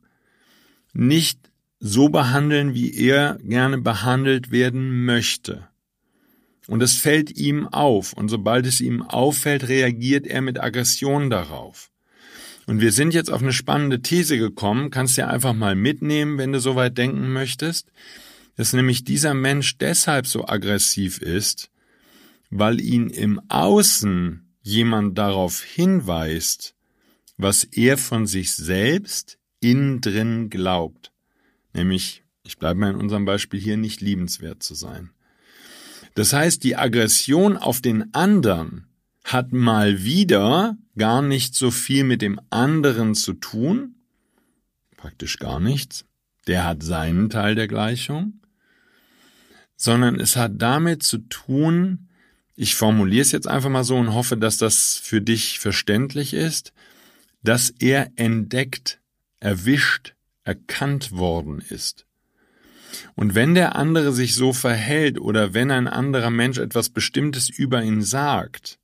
nicht 0.96 1.52
so 1.80 2.10
behandeln, 2.10 2.74
wie 2.74 2.96
er 2.96 3.38
gerne 3.44 3.78
behandelt 3.78 4.50
werden 4.50 5.06
möchte. 5.06 5.68
Und 6.68 6.82
es 6.82 6.96
fällt 6.96 7.38
ihm 7.38 7.68
auf, 7.68 8.14
und 8.14 8.30
sobald 8.30 8.66
es 8.66 8.82
ihm 8.82 9.04
auffällt, 9.04 9.68
reagiert 9.68 10.26
er 10.26 10.42
mit 10.42 10.60
Aggression 10.60 11.30
darauf. 11.30 11.92
Und 12.66 12.82
wir 12.82 12.92
sind 12.92 13.14
jetzt 13.14 13.30
auf 13.30 13.42
eine 13.42 13.54
spannende 13.54 14.02
These 14.02 14.40
gekommen, 14.40 14.90
kannst 14.90 15.18
ja 15.18 15.28
einfach 15.28 15.54
mal 15.54 15.76
mitnehmen, 15.76 16.40
wenn 16.40 16.52
du 16.52 16.60
soweit 16.60 16.98
denken 16.98 17.32
möchtest, 17.32 17.92
dass 18.56 18.74
nämlich 18.74 19.04
dieser 19.04 19.36
Mensch 19.36 19.78
deshalb 19.78 20.26
so 20.26 20.48
aggressiv 20.48 21.22
ist, 21.22 21.70
weil 22.50 22.80
ihn 22.82 23.10
im 23.10 23.40
Außen 23.50 24.56
jemand 24.64 25.18
darauf 25.18 25.62
hinweist, 25.62 26.74
was 27.38 27.66
er 27.66 27.98
von 27.98 28.26
sich 28.26 28.54
selbst 28.54 29.38
innen 29.60 30.02
drin 30.02 30.50
glaubt. 30.50 31.12
Nämlich, 31.74 32.24
ich 32.44 32.58
bleibe 32.58 32.80
mal 32.80 32.92
in 32.92 32.98
unserem 32.98 33.26
Beispiel 33.26 33.60
hier, 33.60 33.78
nicht 33.78 34.02
liebenswert 34.02 34.64
zu 34.64 34.76
sein. 34.76 35.12
Das 36.16 36.32
heißt, 36.32 36.64
die 36.64 36.76
Aggression 36.76 37.58
auf 37.58 37.82
den 37.82 38.14
anderen 38.14 38.88
hat 39.24 39.52
mal 39.52 40.04
wieder 40.04 40.78
gar 40.98 41.22
nicht 41.22 41.56
so 41.56 41.72
viel 41.72 42.04
mit 42.04 42.22
dem 42.22 42.40
anderen 42.50 43.16
zu 43.16 43.34
tun, 43.34 43.96
praktisch 44.96 45.40
gar 45.40 45.60
nichts, 45.60 46.06
der 46.48 46.64
hat 46.64 46.84
seinen 46.84 47.30
Teil 47.30 47.56
der 47.56 47.68
Gleichung, 47.68 48.40
sondern 49.76 50.20
es 50.20 50.36
hat 50.36 50.54
damit 50.56 51.04
zu 51.04 51.18
tun, 51.18 52.08
ich 52.56 52.76
formuliere 52.76 53.22
es 53.22 53.32
jetzt 53.32 53.48
einfach 53.48 53.70
mal 53.70 53.84
so 53.84 53.98
und 53.98 54.14
hoffe, 54.14 54.38
dass 54.38 54.58
das 54.58 54.96
für 54.96 55.22
dich 55.22 55.60
verständlich 55.60 56.34
ist, 56.34 56.72
dass 57.44 57.72
er 57.80 58.12
entdeckt, 58.16 59.02
erwischt, 59.40 60.16
erkannt 60.44 61.12
worden 61.12 61.64
ist. 61.70 62.06
Und 63.16 63.36
wenn 63.36 63.56
der 63.56 63.76
andere 63.76 64.14
sich 64.14 64.36
so 64.36 64.54
verhält 64.54 65.20
oder 65.20 65.54
wenn 65.54 65.72
ein 65.72 65.88
anderer 65.88 66.30
Mensch 66.30 66.58
etwas 66.58 66.90
Bestimmtes 66.90 67.50
über 67.50 67.84
ihn 67.84 68.02
sagt, 68.02 68.80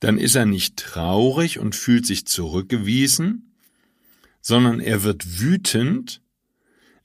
dann 0.00 0.18
ist 0.18 0.36
er 0.36 0.46
nicht 0.46 0.76
traurig 0.76 1.58
und 1.58 1.74
fühlt 1.74 2.06
sich 2.06 2.26
zurückgewiesen, 2.26 3.54
sondern 4.40 4.80
er 4.80 5.02
wird 5.02 5.40
wütend, 5.40 6.22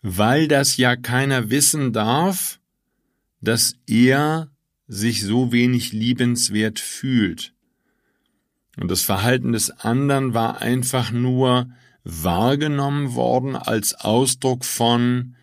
weil 0.02 0.48
das 0.48 0.78
ja 0.78 0.96
keiner 0.96 1.50
wissen 1.50 1.94
darf, 1.94 2.60
dass 3.42 3.76
er 3.88 4.52
sich 4.88 5.24
so 5.24 5.52
wenig 5.52 5.92
liebenswert 5.92 6.80
fühlt. 6.80 7.54
Und 8.78 8.90
das 8.90 9.02
Verhalten 9.02 9.54
des 9.54 9.72
anderen 9.72 10.34
war 10.34 10.62
einfach 10.62 11.12
nur 11.12 11.70
wahrgenommen 12.04 13.16
worden 13.16 13.56
als 13.56 13.94
Ausdruck 13.94 14.66
von 14.66 15.36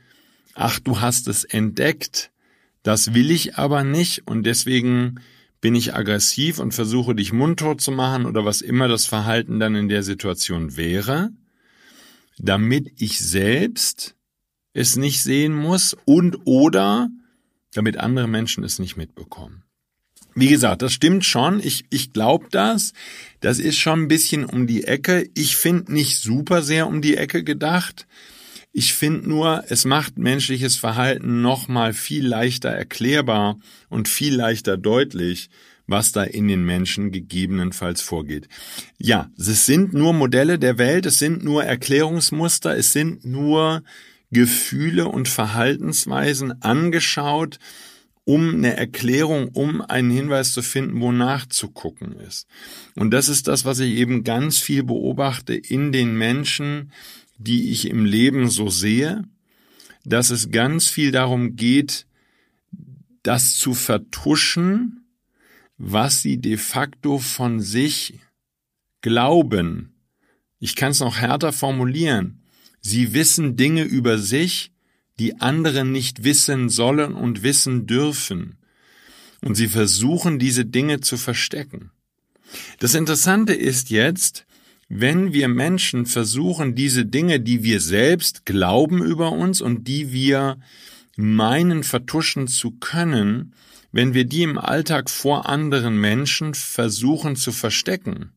ach, 0.55 0.79
du 0.79 1.01
hast 1.01 1.29
es 1.29 1.45
entdeckt, 1.45 2.31
das 2.83 3.15
will 3.15 3.31
ich 3.31 3.57
aber 3.57 3.85
nicht 3.85 4.27
und 4.27 4.45
deswegen 4.45 5.21
bin 5.61 5.75
ich 5.75 5.95
aggressiv 5.95 6.59
und 6.59 6.73
versuche 6.73 7.15
dich 7.15 7.33
mundtot 7.33 7.81
zu 7.81 7.93
machen 7.93 8.27
oder 8.27 8.45
was 8.45 8.63
immer 8.63 8.89
das 8.89 9.07
Verhalten 9.07 9.61
dann 9.61 9.75
in 9.75 9.89
der 9.89 10.03
Situation 10.03 10.77
wäre, 10.77 11.31
damit 12.39 12.93
ich 13.01 13.19
selbst 13.19 14.17
es 14.73 14.97
nicht 14.97 15.23
sehen 15.23 15.55
muss 15.55 15.97
und 16.05 16.47
oder 16.47 17.11
damit 17.75 17.99
andere 17.99 18.29
Menschen 18.29 18.65
es 18.65 18.79
nicht 18.79 18.97
mitbekommen. 18.97 19.65
Wie 20.41 20.49
gesagt, 20.49 20.81
das 20.81 20.95
stimmt 20.95 21.27
schon. 21.27 21.61
Ich, 21.61 21.85
ich 21.91 22.15
glaube 22.15 22.47
das. 22.51 22.95
Das 23.41 23.59
ist 23.59 23.77
schon 23.77 24.05
ein 24.05 24.09
bisschen 24.09 24.47
um 24.47 24.67
die 24.67 24.85
Ecke. 24.85 25.29
Ich 25.35 25.57
finde 25.57 25.93
nicht 25.93 26.23
super 26.23 26.63
sehr 26.63 26.87
um 26.87 27.03
die 27.03 27.19
Ecke 27.19 27.45
gedacht. 27.45 28.07
Ich 28.73 28.95
finde 28.95 29.29
nur, 29.29 29.65
es 29.69 29.85
macht 29.85 30.17
menschliches 30.17 30.77
Verhalten 30.77 31.43
noch 31.43 31.69
mal 31.69 31.93
viel 31.93 32.27
leichter 32.27 32.71
erklärbar 32.71 33.59
und 33.91 34.09
viel 34.09 34.35
leichter 34.35 34.79
deutlich, 34.79 35.51
was 35.87 36.13
da 36.13 36.23
in 36.23 36.49
den 36.49 36.65
Menschen 36.65 37.11
gegebenenfalls 37.11 38.01
vorgeht. 38.01 38.49
Ja, 38.97 39.31
es 39.37 39.67
sind 39.67 39.93
nur 39.93 40.15
Modelle 40.15 40.59
der 40.59 40.79
Welt, 40.79 41.05
es 41.05 41.19
sind 41.19 41.45
nur 41.45 41.65
Erklärungsmuster, 41.65 42.77
es 42.79 42.95
sind 42.95 43.27
nur 43.27 43.83
Gefühle 44.31 45.09
und 45.09 45.29
Verhaltensweisen 45.29 46.63
angeschaut, 46.63 47.59
um 48.31 48.55
eine 48.55 48.77
Erklärung, 48.77 49.49
um 49.49 49.81
einen 49.81 50.13
Hinweis 50.13 50.53
zu 50.53 50.63
finden, 50.63 51.01
wonach 51.01 51.47
zu 51.47 51.69
gucken 51.69 52.13
ist. 52.13 52.47
Und 52.95 53.11
das 53.11 53.29
ist 53.29 53.49
das, 53.49 53.65
was 53.65 53.81
ich 53.81 53.97
eben 53.97 54.23
ganz 54.23 54.59
viel 54.59 54.85
beobachte 54.85 55.55
in 55.55 55.91
den 55.91 56.17
Menschen, 56.17 56.93
die 57.39 57.73
ich 57.73 57.89
im 57.89 58.05
Leben 58.05 58.49
so 58.49 58.71
sehe, 58.71 59.25
dass 60.05 60.31
es 60.31 60.53
ganz 60.53 60.87
viel 60.87 61.11
darum 61.11 61.57
geht, 61.57 62.07
das 63.25 63.57
zu 63.57 63.75
vertuschen, 63.75 65.09
was 65.77 66.23
sie 66.23 66.39
de 66.39 66.57
facto 66.57 67.19
von 67.19 67.59
sich 67.59 68.21
glauben. 69.01 69.93
Ich 70.61 70.77
kann 70.77 70.93
es 70.93 71.01
noch 71.01 71.17
härter 71.17 71.53
formulieren. 71.53 72.45
Sie 72.81 73.13
wissen 73.13 73.57
Dinge 73.57 73.83
über 73.83 74.19
sich, 74.19 74.71
die 75.21 75.41
andere 75.41 75.85
nicht 75.85 76.25
wissen 76.25 76.69
sollen 76.69 77.15
und 77.15 77.43
wissen 77.43 77.87
dürfen. 77.87 78.57
Und 79.43 79.55
sie 79.55 79.69
versuchen, 79.69 80.39
diese 80.39 80.65
Dinge 80.65 81.01
zu 81.01 81.17
verstecken. 81.17 81.91
Das 82.79 82.95
Interessante 82.95 83.55
ist 83.55 83.91
jetzt, 83.91 84.47
wenn 84.89 85.33
wir 85.33 85.49
Menschen 85.49 86.05
versuchen, 86.07 86.75
diese 86.75 87.07
Dinge, 87.07 87.39
die 87.39 87.63
wir 87.63 87.81
selbst 87.81 88.45
glauben 88.45 89.03
über 89.05 89.31
uns 89.31 89.61
und 89.61 89.87
die 89.87 90.13
wir 90.13 90.59
meinen 91.17 91.85
vertuschen 91.85 92.49
zu 92.49 92.73
können, 92.73 93.55
wenn 93.93 94.15
wir 94.15 94.25
die 94.25 94.43
im 94.43 94.59
Alltag 94.59 95.11
vor 95.11 95.49
anderen 95.49 96.01
Menschen 96.01 96.55
versuchen 96.55 97.37
zu 97.37 97.53
verstecken, 97.53 98.33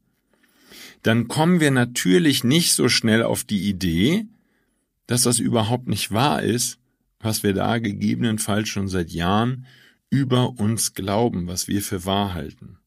dann 1.02 1.28
kommen 1.28 1.60
wir 1.60 1.72
natürlich 1.72 2.44
nicht 2.44 2.74
so 2.74 2.88
schnell 2.88 3.24
auf 3.24 3.44
die 3.44 3.68
Idee, 3.68 4.26
dass 5.08 5.24
das 5.24 5.40
überhaupt 5.40 5.88
nicht 5.88 6.12
wahr 6.12 6.44
ist, 6.44 6.78
was 7.24 7.42
wir 7.42 7.54
da 7.54 7.80
gegebenenfalls 7.80 8.70
schon 8.70 8.88
seit 8.88 9.10
Jahren 9.12 9.66
über 10.10 10.60
uns 10.60 10.94
glauben, 10.94 11.48
was 11.48 11.68
wir 11.68 11.82
für 11.82 12.06
wahr 12.06 12.34
halten. 12.34 12.78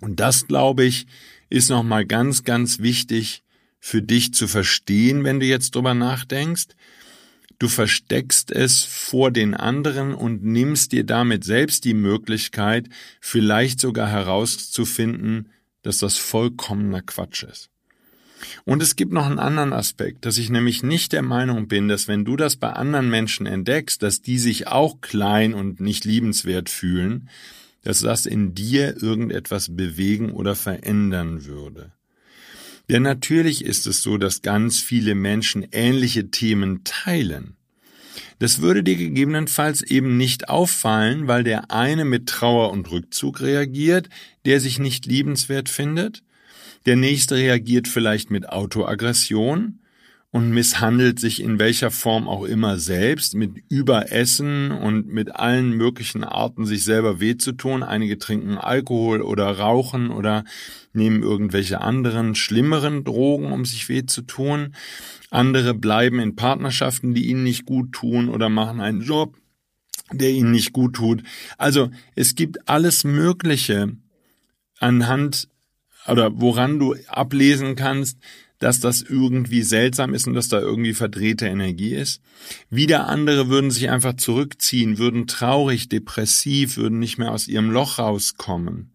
Und 0.00 0.20
das, 0.20 0.46
glaube 0.46 0.84
ich, 0.84 1.06
ist 1.48 1.70
nochmal 1.70 2.04
ganz, 2.04 2.44
ganz 2.44 2.80
wichtig 2.80 3.42
für 3.78 4.02
dich 4.02 4.34
zu 4.34 4.48
verstehen, 4.48 5.24
wenn 5.24 5.40
du 5.40 5.46
jetzt 5.46 5.74
drüber 5.74 5.94
nachdenkst. 5.94 6.68
Du 7.58 7.68
versteckst 7.68 8.50
es 8.50 8.84
vor 8.84 9.30
den 9.30 9.54
anderen 9.54 10.12
und 10.12 10.44
nimmst 10.44 10.92
dir 10.92 11.04
damit 11.04 11.44
selbst 11.44 11.84
die 11.84 11.94
Möglichkeit, 11.94 12.88
vielleicht 13.20 13.80
sogar 13.80 14.08
herauszufinden, 14.08 15.50
dass 15.80 15.98
das 15.98 16.16
vollkommener 16.16 17.00
Quatsch 17.00 17.44
ist. 17.44 17.70
Und 18.64 18.82
es 18.82 18.96
gibt 18.96 19.12
noch 19.12 19.26
einen 19.26 19.38
anderen 19.38 19.72
Aspekt, 19.72 20.24
dass 20.24 20.38
ich 20.38 20.50
nämlich 20.50 20.82
nicht 20.82 21.12
der 21.12 21.22
Meinung 21.22 21.68
bin, 21.68 21.88
dass 21.88 22.08
wenn 22.08 22.24
du 22.24 22.36
das 22.36 22.56
bei 22.56 22.70
anderen 22.70 23.08
Menschen 23.08 23.46
entdeckst, 23.46 24.02
dass 24.02 24.22
die 24.22 24.38
sich 24.38 24.66
auch 24.68 25.00
klein 25.00 25.54
und 25.54 25.80
nicht 25.80 26.04
liebenswert 26.04 26.68
fühlen, 26.68 27.28
dass 27.82 28.00
das 28.00 28.26
in 28.26 28.54
dir 28.54 29.00
irgendetwas 29.00 29.76
bewegen 29.76 30.32
oder 30.32 30.54
verändern 30.56 31.44
würde. 31.44 31.92
Denn 32.88 33.02
natürlich 33.02 33.64
ist 33.64 33.86
es 33.86 34.02
so, 34.02 34.16
dass 34.16 34.42
ganz 34.42 34.80
viele 34.80 35.14
Menschen 35.14 35.66
ähnliche 35.72 36.30
Themen 36.30 36.84
teilen. 36.84 37.56
Das 38.38 38.60
würde 38.60 38.82
dir 38.82 38.96
gegebenenfalls 38.96 39.82
eben 39.82 40.16
nicht 40.16 40.48
auffallen, 40.48 41.26
weil 41.26 41.42
der 41.42 41.70
eine 41.70 42.04
mit 42.04 42.28
Trauer 42.28 42.70
und 42.70 42.90
Rückzug 42.90 43.40
reagiert, 43.40 44.08
der 44.44 44.60
sich 44.60 44.78
nicht 44.78 45.06
liebenswert 45.06 45.68
findet, 45.68 46.22
der 46.86 46.96
nächste 46.96 47.36
reagiert 47.36 47.88
vielleicht 47.88 48.30
mit 48.30 48.48
Autoaggression, 48.48 49.80
und 50.36 50.50
misshandelt 50.50 51.18
sich 51.18 51.42
in 51.42 51.58
welcher 51.58 51.90
Form 51.90 52.28
auch 52.28 52.44
immer 52.44 52.78
selbst, 52.78 53.34
mit 53.34 53.52
Überessen 53.70 54.70
und 54.70 55.06
mit 55.06 55.34
allen 55.34 55.72
möglichen 55.72 56.24
Arten, 56.24 56.66
sich 56.66 56.84
selber 56.84 57.20
weh 57.20 57.38
zu 57.38 57.52
tun. 57.52 57.82
Einige 57.82 58.18
trinken 58.18 58.58
Alkohol 58.58 59.22
oder 59.22 59.58
rauchen 59.58 60.10
oder 60.10 60.44
nehmen 60.92 61.22
irgendwelche 61.22 61.80
anderen 61.80 62.34
schlimmeren 62.34 63.02
Drogen, 63.02 63.50
um 63.50 63.64
sich 63.64 63.88
weh 63.88 64.04
zu 64.04 64.20
tun. 64.20 64.74
Andere 65.30 65.72
bleiben 65.72 66.18
in 66.18 66.36
Partnerschaften, 66.36 67.14
die 67.14 67.28
ihnen 67.28 67.44
nicht 67.44 67.64
gut 67.64 67.92
tun 67.92 68.28
oder 68.28 68.50
machen 68.50 68.80
einen 68.80 69.00
Job, 69.00 69.36
der 70.12 70.32
ihnen 70.32 70.50
nicht 70.50 70.74
gut 70.74 70.96
tut. 70.96 71.22
Also 71.56 71.88
es 72.14 72.34
gibt 72.34 72.68
alles 72.68 73.04
Mögliche 73.04 73.96
anhand 74.80 75.48
oder 76.08 76.40
woran 76.40 76.78
du 76.78 76.94
ablesen 77.08 77.76
kannst, 77.76 78.18
dass 78.58 78.80
das 78.80 79.02
irgendwie 79.02 79.62
seltsam 79.62 80.14
ist 80.14 80.26
und 80.26 80.34
dass 80.34 80.48
da 80.48 80.60
irgendwie 80.60 80.94
verdrehte 80.94 81.46
Energie 81.46 81.94
ist. 81.94 82.22
Wieder 82.70 83.06
andere 83.06 83.48
würden 83.48 83.70
sich 83.70 83.90
einfach 83.90 84.14
zurückziehen, 84.14 84.98
würden 84.98 85.26
traurig, 85.26 85.88
depressiv, 85.88 86.76
würden 86.76 86.98
nicht 86.98 87.18
mehr 87.18 87.32
aus 87.32 87.48
ihrem 87.48 87.70
Loch 87.70 87.98
rauskommen. 87.98 88.92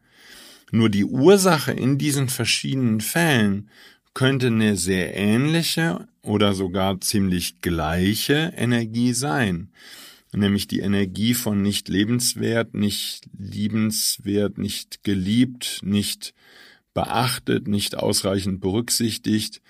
Nur 0.71 0.89
die 0.89 1.05
Ursache 1.05 1.73
in 1.73 1.97
diesen 1.97 2.29
verschiedenen 2.29 3.01
Fällen 3.01 3.69
könnte 4.13 4.47
eine 4.47 4.77
sehr 4.77 5.15
ähnliche 5.15 6.07
oder 6.21 6.53
sogar 6.53 6.99
ziemlich 7.01 7.61
gleiche 7.61 8.53
Energie 8.55 9.13
sein. 9.13 9.69
Nämlich 10.33 10.67
die 10.67 10.79
Energie 10.79 11.33
von 11.33 11.61
nicht 11.61 11.89
lebenswert, 11.89 12.73
nicht 12.73 13.25
liebenswert, 13.37 14.57
nicht 14.57 15.03
geliebt, 15.03 15.81
nicht 15.83 16.33
beachtet, 16.93 17.67
nicht 17.67 17.97
ausreichend 17.97 18.61
berücksichtigt, 18.61 19.61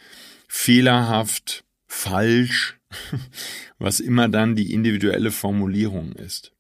fehlerhaft, 0.48 1.64
falsch, 1.88 2.78
was 3.80 4.00
immer 4.00 4.28
dann 4.30 4.56
die 4.56 4.74
individuelle 4.74 5.32
Formulierung 5.32 6.14
ist. 6.14 6.52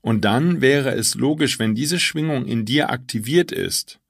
Und 0.00 0.24
dann 0.24 0.60
wäre 0.60 0.94
es 0.94 1.14
logisch, 1.14 1.58
wenn 1.58 1.74
diese 1.74 2.00
Schwingung 2.00 2.46
in 2.46 2.64
dir 2.64 2.90
aktiviert 2.90 3.52
ist, 3.52 4.00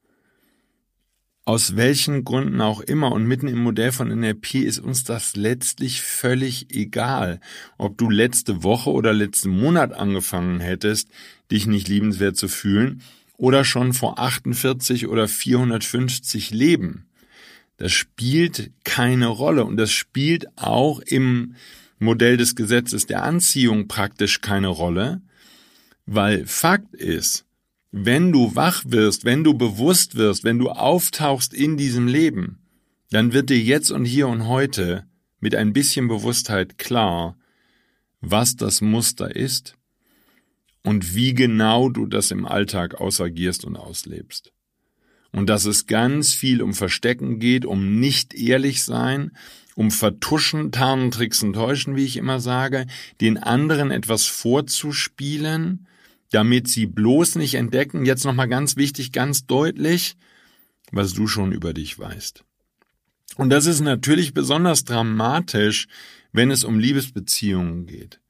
aus 1.44 1.74
welchen 1.74 2.24
Gründen 2.24 2.60
auch 2.60 2.80
immer 2.80 3.10
und 3.10 3.26
mitten 3.26 3.48
im 3.48 3.58
Modell 3.58 3.90
von 3.90 4.08
NLP 4.08 4.54
ist 4.54 4.78
uns 4.78 5.02
das 5.02 5.34
letztlich 5.34 6.00
völlig 6.00 6.72
egal, 6.74 7.40
ob 7.78 7.98
du 7.98 8.08
letzte 8.08 8.62
Woche 8.62 8.90
oder 8.90 9.12
letzten 9.12 9.50
Monat 9.50 9.92
angefangen 9.92 10.60
hättest, 10.60 11.08
dich 11.50 11.66
nicht 11.66 11.88
liebenswert 11.88 12.36
zu 12.36 12.46
fühlen 12.46 13.02
oder 13.42 13.64
schon 13.64 13.92
vor 13.92 14.20
48 14.20 15.08
oder 15.08 15.26
450 15.26 16.52
Leben. 16.52 17.08
Das 17.76 17.90
spielt 17.90 18.70
keine 18.84 19.26
Rolle 19.26 19.64
und 19.64 19.76
das 19.78 19.90
spielt 19.90 20.46
auch 20.56 21.00
im 21.00 21.56
Modell 21.98 22.36
des 22.36 22.54
Gesetzes 22.54 23.06
der 23.06 23.24
Anziehung 23.24 23.88
praktisch 23.88 24.42
keine 24.42 24.68
Rolle, 24.68 25.22
weil 26.06 26.46
Fakt 26.46 26.94
ist, 26.94 27.44
wenn 27.90 28.30
du 28.30 28.54
wach 28.54 28.84
wirst, 28.86 29.24
wenn 29.24 29.42
du 29.42 29.54
bewusst 29.54 30.14
wirst, 30.14 30.44
wenn 30.44 30.60
du 30.60 30.70
auftauchst 30.70 31.52
in 31.52 31.76
diesem 31.76 32.06
Leben, 32.06 32.60
dann 33.10 33.32
wird 33.32 33.50
dir 33.50 33.58
jetzt 33.58 33.90
und 33.90 34.04
hier 34.04 34.28
und 34.28 34.46
heute 34.46 35.04
mit 35.40 35.56
ein 35.56 35.72
bisschen 35.72 36.06
Bewusstheit 36.06 36.78
klar, 36.78 37.36
was 38.20 38.54
das 38.54 38.82
Muster 38.82 39.34
ist 39.34 39.76
und 40.82 41.14
wie 41.14 41.34
genau 41.34 41.88
du 41.88 42.06
das 42.06 42.30
im 42.30 42.46
Alltag 42.46 42.94
ausagierst 42.94 43.64
und 43.64 43.76
auslebst. 43.76 44.52
Und 45.30 45.48
dass 45.48 45.64
es 45.64 45.86
ganz 45.86 46.34
viel 46.34 46.60
um 46.60 46.74
Verstecken 46.74 47.38
geht, 47.38 47.64
um 47.64 48.00
nicht 48.00 48.34
ehrlich 48.34 48.84
sein, 48.84 49.32
um 49.74 49.90
Vertuschen, 49.90 50.72
Tarnen, 50.72 51.10
Tricksen, 51.10 51.54
Täuschen, 51.54 51.96
wie 51.96 52.04
ich 52.04 52.16
immer 52.16 52.40
sage, 52.40 52.86
den 53.20 53.38
anderen 53.38 53.90
etwas 53.90 54.26
vorzuspielen, 54.26 55.86
damit 56.30 56.68
sie 56.68 56.86
bloß 56.86 57.36
nicht 57.36 57.54
entdecken, 57.54 58.04
jetzt 58.04 58.24
nochmal 58.24 58.48
ganz 58.48 58.76
wichtig, 58.76 59.12
ganz 59.12 59.46
deutlich, 59.46 60.16
was 60.90 61.14
du 61.14 61.26
schon 61.26 61.52
über 61.52 61.72
dich 61.72 61.98
weißt. 61.98 62.44
Und 63.36 63.50
das 63.50 63.66
ist 63.66 63.80
natürlich 63.80 64.34
besonders 64.34 64.84
dramatisch, 64.84 65.86
wenn 66.32 66.50
es 66.50 66.64
um 66.64 66.78
Liebesbeziehungen 66.78 67.86
geht. 67.86 68.21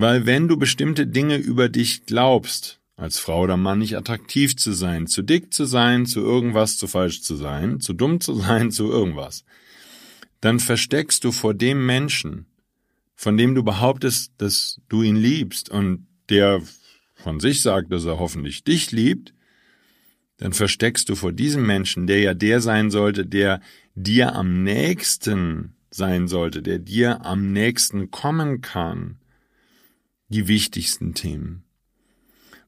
Weil 0.00 0.24
wenn 0.24 0.48
du 0.48 0.56
bestimmte 0.56 1.06
Dinge 1.06 1.36
über 1.36 1.68
dich 1.68 2.06
glaubst, 2.06 2.80
als 2.96 3.18
Frau 3.18 3.42
oder 3.42 3.58
Mann 3.58 3.80
nicht 3.80 3.98
attraktiv 3.98 4.56
zu 4.56 4.72
sein, 4.72 5.06
zu 5.06 5.20
dick 5.20 5.52
zu 5.52 5.66
sein, 5.66 6.06
zu 6.06 6.20
irgendwas 6.20 6.78
zu 6.78 6.86
falsch 6.86 7.20
zu 7.20 7.36
sein, 7.36 7.80
zu 7.80 7.92
dumm 7.92 8.18
zu 8.18 8.32
sein, 8.32 8.70
zu 8.70 8.90
irgendwas, 8.90 9.44
dann 10.40 10.58
versteckst 10.58 11.22
du 11.22 11.32
vor 11.32 11.52
dem 11.52 11.84
Menschen, 11.84 12.46
von 13.14 13.36
dem 13.36 13.54
du 13.54 13.62
behauptest, 13.62 14.32
dass 14.38 14.80
du 14.88 15.02
ihn 15.02 15.16
liebst 15.16 15.68
und 15.68 16.06
der 16.30 16.62
von 17.14 17.38
sich 17.38 17.60
sagt, 17.60 17.92
dass 17.92 18.06
er 18.06 18.18
hoffentlich 18.18 18.64
dich 18.64 18.92
liebt, 18.92 19.34
dann 20.38 20.54
versteckst 20.54 21.10
du 21.10 21.14
vor 21.14 21.32
diesem 21.32 21.66
Menschen, 21.66 22.06
der 22.06 22.20
ja 22.20 22.32
der 22.32 22.62
sein 22.62 22.90
sollte, 22.90 23.26
der 23.26 23.60
dir 23.94 24.34
am 24.34 24.62
nächsten 24.62 25.74
sein 25.90 26.26
sollte, 26.26 26.62
der 26.62 26.78
dir 26.78 27.26
am 27.26 27.52
nächsten 27.52 28.10
kommen 28.10 28.62
kann, 28.62 29.19
die 30.30 30.48
wichtigsten 30.48 31.12
Themen. 31.14 31.64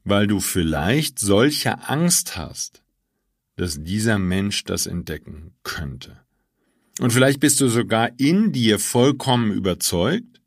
Weil 0.04 0.26
du 0.26 0.40
vielleicht 0.40 1.18
solche 1.18 1.88
Angst 1.88 2.36
hast, 2.36 2.82
dass 3.56 3.82
dieser 3.82 4.18
Mensch 4.18 4.64
das 4.64 4.86
entdecken 4.86 5.54
könnte. 5.62 6.18
Und 7.00 7.12
vielleicht 7.12 7.40
bist 7.40 7.60
du 7.60 7.68
sogar 7.68 8.10
in 8.18 8.52
dir 8.52 8.78
vollkommen 8.78 9.52
überzeugt, 9.52 10.40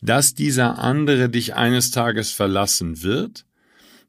dass 0.00 0.34
dieser 0.34 0.78
andere 0.78 1.28
dich 1.28 1.54
eines 1.54 1.90
Tages 1.90 2.30
verlassen 2.30 3.02
wird, 3.02 3.44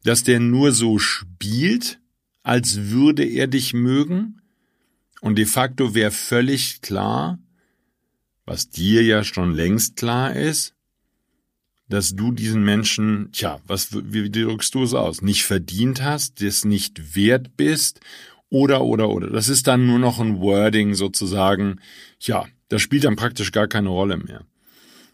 dass 0.04 0.24
der 0.24 0.40
nur 0.40 0.72
so 0.72 1.00
spielt, 1.00 2.00
als 2.44 2.90
würde 2.90 3.24
er 3.24 3.48
dich 3.48 3.74
mögen, 3.74 4.42
und 5.22 5.38
de 5.38 5.46
facto 5.46 5.96
wäre 5.96 6.12
völlig 6.12 6.82
klar, 6.82 7.40
was 8.46 8.70
dir 8.70 9.04
ja 9.04 9.24
schon 9.24 9.54
längst 9.54 9.96
klar 9.96 10.36
ist, 10.36 10.76
dass 11.94 12.16
du 12.16 12.32
diesen 12.32 12.64
Menschen, 12.64 13.32
tja, 13.32 13.60
was, 13.68 13.94
wie, 13.94 14.24
wie 14.24 14.30
drückst 14.30 14.76
du 14.76 14.84
es 14.84 14.94
aus, 14.94 15.22
nicht 15.22 15.44
verdient 15.44 16.04
hast, 16.04 16.42
das 16.42 16.66
nicht 16.66 17.16
wert 17.16 17.56
bist, 17.56 18.00
oder, 18.50 18.84
oder, 18.84 19.10
oder. 19.10 19.30
Das 19.32 19.50
ist 19.50 19.66
dann 19.66 19.88
nur 19.88 19.98
noch 19.98 20.20
ein 20.20 20.40
Wording 20.40 20.94
sozusagen, 20.94 21.80
ja, 22.20 22.46
das 22.70 22.84
spielt 22.84 23.04
dann 23.04 23.16
praktisch 23.16 23.52
gar 23.52 23.68
keine 23.68 23.90
Rolle 23.90 24.18
mehr 24.18 24.46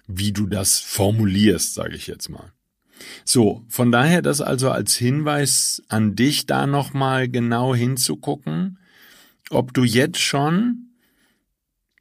wie 0.10 0.34
du 0.34 0.48
das 0.48 0.80
formulierst, 0.80 1.76
sage 1.76 1.96
ich 1.96 2.08
jetzt 2.08 2.30
mal. 2.30 2.52
So, 3.24 3.64
von 3.70 3.92
daher 3.92 4.22
das 4.22 4.42
also 4.42 4.72
als 4.72 4.96
Hinweis 4.96 5.84
an 5.88 6.16
dich 6.16 6.48
da 6.48 6.66
nochmal 6.68 7.30
genau 7.30 7.76
hinzugucken, 7.76 8.80
ob 9.52 9.74
du 9.74 9.84
jetzt 9.84 10.20
schon 10.20 10.90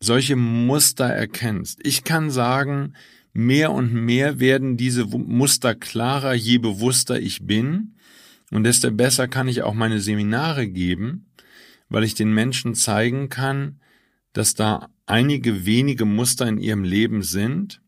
solche 0.00 0.36
Muster 0.36 1.04
erkennst. 1.04 1.80
Ich 1.82 2.02
kann 2.02 2.30
sagen, 2.30 2.94
mehr 3.38 3.70
und 3.70 3.94
mehr 3.94 4.40
werden 4.40 4.76
diese 4.76 5.06
Muster 5.06 5.74
klarer, 5.74 6.34
je 6.34 6.58
bewusster 6.58 7.20
ich 7.20 7.46
bin. 7.46 7.94
Und 8.50 8.64
desto 8.64 8.90
besser 8.90 9.28
kann 9.28 9.48
ich 9.48 9.62
auch 9.62 9.74
meine 9.74 10.00
Seminare 10.00 10.66
geben, 10.66 11.26
weil 11.88 12.04
ich 12.04 12.14
den 12.14 12.32
Menschen 12.32 12.74
zeigen 12.74 13.28
kann, 13.28 13.80
dass 14.32 14.54
da 14.54 14.90
einige 15.06 15.64
wenige 15.64 16.04
Muster 16.04 16.48
in 16.48 16.58
ihrem 16.58 16.84
Leben 16.84 17.22
sind, 17.22 17.80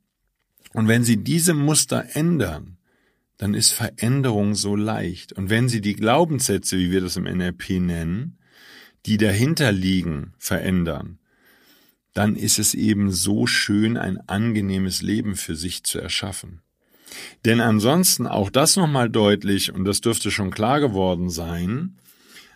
und 0.73 0.87
wenn 0.87 1.03
Sie 1.03 1.17
diese 1.17 1.53
Muster 1.53 2.15
ändern, 2.15 2.77
dann 3.37 3.55
ist 3.55 3.73
Veränderung 3.73 4.55
so 4.55 4.77
leicht. 4.77 5.33
Und 5.33 5.51
wenn 5.51 5.69
Sie 5.69 5.81
die 5.81 5.97
Glaubenssätze, 5.97 6.79
wie 6.79 6.93
wir 6.93 7.01
das 7.01 7.17
im 7.17 7.25
NLP 7.25 7.81
nennen, 7.81 8.39
die 9.07 9.17
dahinter 9.17 9.73
liegen, 9.73 10.35
verändern, 10.39 11.19
dann 12.21 12.37
ist 12.37 12.59
es 12.59 12.75
eben 12.75 13.11
so 13.11 13.47
schön, 13.47 13.97
ein 13.97 14.19
angenehmes 14.29 15.01
Leben 15.01 15.37
für 15.37 15.57
sich 15.57 15.85
zu 15.85 15.99
erschaffen. 15.99 16.61
Denn 17.47 17.63
ansonsten 17.63 18.27
auch 18.27 18.51
das 18.51 18.77
nochmal 18.77 19.09
deutlich, 19.09 19.73
und 19.73 19.87
das 19.87 20.03
dürfte 20.03 20.31
schon 20.31 20.51
klar 20.51 20.81
geworden 20.81 21.31
sein, 21.31 21.97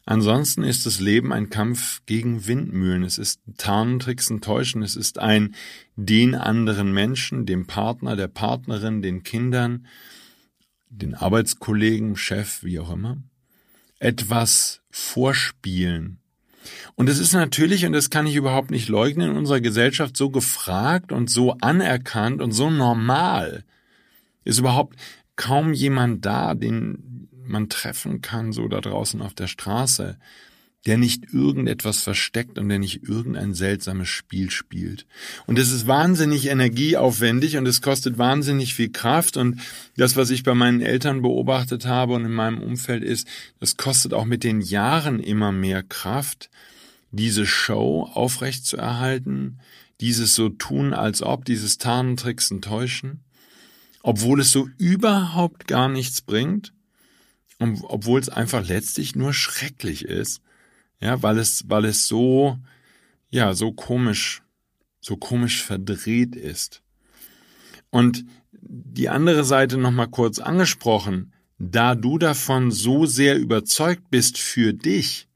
Ansonsten 0.06 0.64
ist 0.64 0.84
das 0.84 1.00
Leben 1.00 1.32
ein 1.32 1.48
Kampf 1.48 2.02
gegen 2.04 2.46
Windmühlen. 2.46 3.04
Es 3.04 3.16
ist 3.16 3.40
Tarnen, 3.56 4.00
Tricksen, 4.00 4.42
Täuschen. 4.42 4.82
Es 4.82 4.96
ist 4.96 5.18
ein 5.18 5.54
den 5.96 6.34
anderen 6.34 6.92
Menschen, 6.92 7.46
dem 7.46 7.66
Partner, 7.66 8.14
der 8.14 8.28
Partnerin, 8.28 9.00
den 9.00 9.22
Kindern, 9.22 9.86
den 10.90 11.14
Arbeitskollegen, 11.14 12.16
Chef, 12.16 12.62
wie 12.62 12.78
auch 12.80 12.92
immer, 12.92 13.16
etwas 13.98 14.82
vorspielen. 14.90 16.20
Und 16.94 17.08
es 17.08 17.18
ist 17.18 17.32
natürlich, 17.32 17.86
und 17.86 17.92
das 17.92 18.10
kann 18.10 18.26
ich 18.26 18.36
überhaupt 18.36 18.70
nicht 18.70 18.88
leugnen, 18.88 19.30
in 19.30 19.36
unserer 19.36 19.60
Gesellschaft 19.60 20.16
so 20.16 20.30
gefragt 20.30 21.12
und 21.12 21.30
so 21.30 21.52
anerkannt 21.60 22.40
und 22.40 22.52
so 22.52 22.70
normal. 22.70 23.64
Ist 24.44 24.58
überhaupt 24.58 24.96
kaum 25.36 25.72
jemand 25.72 26.24
da, 26.24 26.54
den 26.54 27.28
man 27.46 27.68
treffen 27.68 28.20
kann, 28.20 28.52
so 28.52 28.68
da 28.68 28.80
draußen 28.80 29.20
auf 29.22 29.34
der 29.34 29.46
Straße, 29.46 30.18
der 30.86 30.98
nicht 30.98 31.32
irgendetwas 31.32 32.00
versteckt 32.00 32.58
und 32.58 32.68
der 32.68 32.78
nicht 32.78 33.02
irgendein 33.08 33.54
seltsames 33.54 34.08
Spiel 34.08 34.50
spielt. 34.50 35.06
Und 35.46 35.58
es 35.58 35.72
ist 35.72 35.86
wahnsinnig 35.86 36.46
energieaufwendig 36.46 37.56
und 37.56 37.66
es 37.66 37.80
kostet 37.80 38.18
wahnsinnig 38.18 38.74
viel 38.74 38.90
Kraft. 38.90 39.36
Und 39.36 39.60
das, 39.96 40.16
was 40.16 40.30
ich 40.30 40.42
bei 40.42 40.54
meinen 40.54 40.82
Eltern 40.82 41.22
beobachtet 41.22 41.86
habe 41.86 42.14
und 42.14 42.24
in 42.24 42.32
meinem 42.32 42.60
Umfeld 42.60 43.02
ist, 43.02 43.26
das 43.60 43.76
kostet 43.76 44.12
auch 44.12 44.26
mit 44.26 44.44
den 44.44 44.60
Jahren 44.60 45.20
immer 45.20 45.52
mehr 45.52 45.82
Kraft, 45.82 46.50
diese 47.10 47.46
Show 47.46 48.10
aufrecht 48.12 48.66
zu 48.66 48.76
erhalten, 48.76 49.58
dieses 50.00 50.34
so 50.34 50.48
tun, 50.48 50.92
als 50.92 51.22
ob, 51.22 51.44
dieses 51.44 51.78
Tarnen, 51.78 52.16
Tricksen, 52.16 52.60
Täuschen, 52.60 53.20
obwohl 54.02 54.40
es 54.40 54.50
so 54.50 54.68
überhaupt 54.76 55.66
gar 55.66 55.88
nichts 55.88 56.20
bringt 56.20 56.74
obwohl 57.58 58.20
es 58.20 58.28
einfach 58.28 58.66
letztlich 58.66 59.14
nur 59.14 59.32
schrecklich 59.32 60.04
ist, 60.04 60.40
ja, 61.00 61.22
weil 61.22 61.38
es, 61.38 61.64
weil 61.68 61.84
es 61.84 62.06
so, 62.06 62.58
ja, 63.30 63.54
so 63.54 63.72
komisch, 63.72 64.42
so 65.00 65.16
komisch 65.16 65.62
verdreht 65.62 66.36
ist. 66.36 66.82
Und 67.90 68.24
die 68.52 69.08
andere 69.08 69.44
Seite 69.44 69.76
nochmal 69.76 70.08
kurz 70.08 70.38
angesprochen, 70.38 71.32
da 71.58 71.94
du 71.94 72.18
davon 72.18 72.70
so 72.70 73.06
sehr 73.06 73.38
überzeugt 73.38 74.10
bist 74.10 74.38
für 74.38 74.72
dich, 74.72 75.28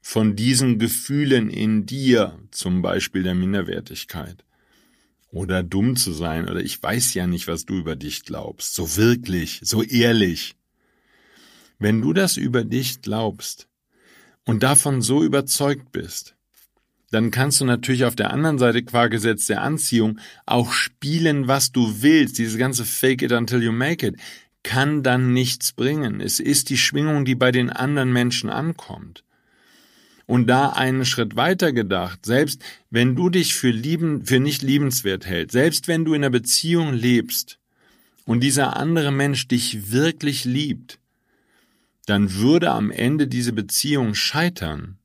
von 0.00 0.36
diesen 0.36 0.78
Gefühlen 0.78 1.50
in 1.50 1.84
dir, 1.84 2.38
zum 2.50 2.80
Beispiel 2.80 3.22
der 3.22 3.34
Minderwertigkeit, 3.34 4.44
oder 5.30 5.62
dumm 5.62 5.96
zu 5.96 6.12
sein, 6.12 6.48
oder 6.48 6.60
ich 6.60 6.82
weiß 6.82 7.12
ja 7.14 7.26
nicht, 7.26 7.46
was 7.46 7.66
du 7.66 7.74
über 7.74 7.94
dich 7.94 8.24
glaubst, 8.24 8.74
so 8.74 8.96
wirklich, 8.96 9.60
so 9.62 9.82
ehrlich, 9.82 10.56
wenn 11.78 12.00
du 12.00 12.12
das 12.12 12.38
über 12.38 12.64
dich 12.64 13.02
glaubst 13.02 13.67
und 14.48 14.62
davon 14.62 15.02
so 15.02 15.22
überzeugt 15.22 15.92
bist, 15.92 16.34
dann 17.10 17.30
kannst 17.30 17.60
du 17.60 17.66
natürlich 17.66 18.06
auf 18.06 18.16
der 18.16 18.32
anderen 18.32 18.56
Seite 18.56 18.82
qua 18.82 19.08
Gesetz 19.08 19.44
der 19.44 19.60
Anziehung 19.60 20.18
auch 20.46 20.72
spielen, 20.72 21.48
was 21.48 21.70
du 21.70 22.00
willst. 22.00 22.38
Diese 22.38 22.56
ganze 22.56 22.86
Fake 22.86 23.20
it 23.20 23.32
until 23.32 23.62
you 23.62 23.72
make 23.72 24.06
it 24.06 24.16
kann 24.62 25.02
dann 25.02 25.34
nichts 25.34 25.74
bringen. 25.74 26.22
Es 26.22 26.40
ist 26.40 26.70
die 26.70 26.78
Schwingung, 26.78 27.26
die 27.26 27.34
bei 27.34 27.52
den 27.52 27.68
anderen 27.68 28.10
Menschen 28.10 28.48
ankommt. 28.48 29.22
Und 30.24 30.46
da 30.46 30.70
einen 30.70 31.04
Schritt 31.04 31.36
weiter 31.36 31.74
gedacht, 31.74 32.24
selbst 32.24 32.62
wenn 32.88 33.16
du 33.16 33.28
dich 33.28 33.54
für 33.54 33.70
lieben, 33.70 34.24
für 34.24 34.40
nicht 34.40 34.62
liebenswert 34.62 35.26
hältst, 35.26 35.52
selbst 35.52 35.88
wenn 35.88 36.06
du 36.06 36.14
in 36.14 36.22
einer 36.24 36.30
Beziehung 36.30 36.94
lebst 36.94 37.58
und 38.24 38.40
dieser 38.40 38.78
andere 38.78 39.12
Mensch 39.12 39.46
dich 39.46 39.92
wirklich 39.92 40.46
liebt, 40.46 40.98
dann 42.08 42.34
würde 42.34 42.70
am 42.70 42.90
Ende 42.90 43.28
diese 43.28 43.52
Beziehung 43.52 44.14
scheitern, 44.14 44.98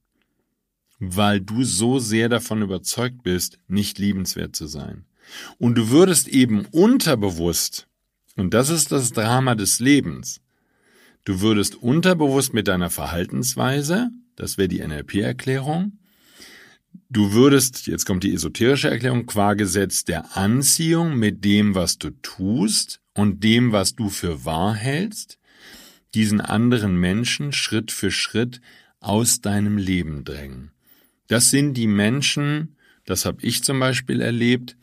weil 1.00 1.42
du 1.42 1.64
so 1.64 2.00
sehr 2.00 2.30
davon 2.30 2.62
überzeugt 2.62 3.24
bist, 3.24 3.60
nicht 3.68 4.00
liebenswert 4.00 4.56
zu 4.56 4.68
sein. 4.68 5.06
Und 5.58 5.76
du 5.76 5.90
würdest 5.90 6.28
eben 6.30 6.66
unterbewusst, 6.72 7.88
und 8.36 8.54
das 8.54 8.70
ist 8.70 8.92
das 8.92 9.12
Drama 9.12 9.56
des 9.56 9.80
Lebens, 9.80 10.40
du 11.26 11.42
würdest 11.42 11.76
unterbewusst 11.76 12.54
mit 12.54 12.68
deiner 12.68 12.90
Verhaltensweise, 12.90 14.10
das 14.36 14.58
wäre 14.58 14.70
die 14.70 14.80
NLP-Erklärung, 14.80 15.98
Du 17.10 17.32
würdest, 17.34 17.88
jetzt 17.88 18.06
kommt 18.06 18.24
die 18.24 18.34
esoterische 18.34 18.90
Erklärung, 18.90 19.26
qua 19.26 19.54
Gesetz 19.54 20.04
der 20.04 20.38
Anziehung 20.38 21.16
mit 21.16 21.44
dem, 21.44 21.76
was 21.76 21.98
du 21.98 22.10
tust 22.22 23.02
und 23.14 23.44
dem, 23.44 23.72
was 23.72 23.96
du 23.96 24.10
für 24.10 24.46
wahr 24.46 24.74
hältst, 24.74 25.38
diesen 26.14 26.42
anderen 26.42 26.96
Menschen 26.96 27.52
Schritt 27.52 27.92
für 27.92 28.12
Schritt 28.12 28.62
aus 29.00 29.42
deinem 29.42 29.78
Leben 29.78 30.24
drängen. 30.24 30.72
Das 31.28 31.50
sind 31.50 31.74
die 31.76 31.88
Menschen, 31.88 32.76
das 33.06 33.26
habe 33.26 33.42
ich 33.42 33.64
zum 33.64 33.80
Beispiel 33.80 34.22
erlebt, 34.22 34.78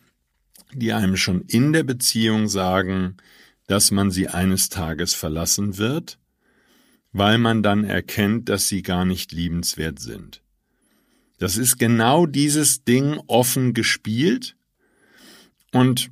die 0.73 0.93
einem 0.93 1.17
schon 1.17 1.43
in 1.43 1.73
der 1.73 1.85
Beziehung 1.85 2.49
sagen, 2.49 3.17
dass 3.67 3.91
man 3.91 4.11
sie 4.11 4.29
eines 4.29 4.69
Tages 4.69 5.15
verlassen 5.15 5.79
wird, 5.79 6.19
weil 7.13 7.39
man 7.39 7.63
dann 7.63 7.85
erkennt, 7.85 8.49
dass 8.49 8.69
sie 8.69 8.83
gar 8.83 9.05
nicht 9.05 9.33
liebenswert 9.33 9.99
sind. 9.99 10.43
Das 11.39 11.57
ist 11.57 11.79
genau 11.79 12.27
dieses 12.27 12.85
Ding 12.85 13.19
offen 13.27 13.73
gespielt 13.73 14.57
und 15.73 16.11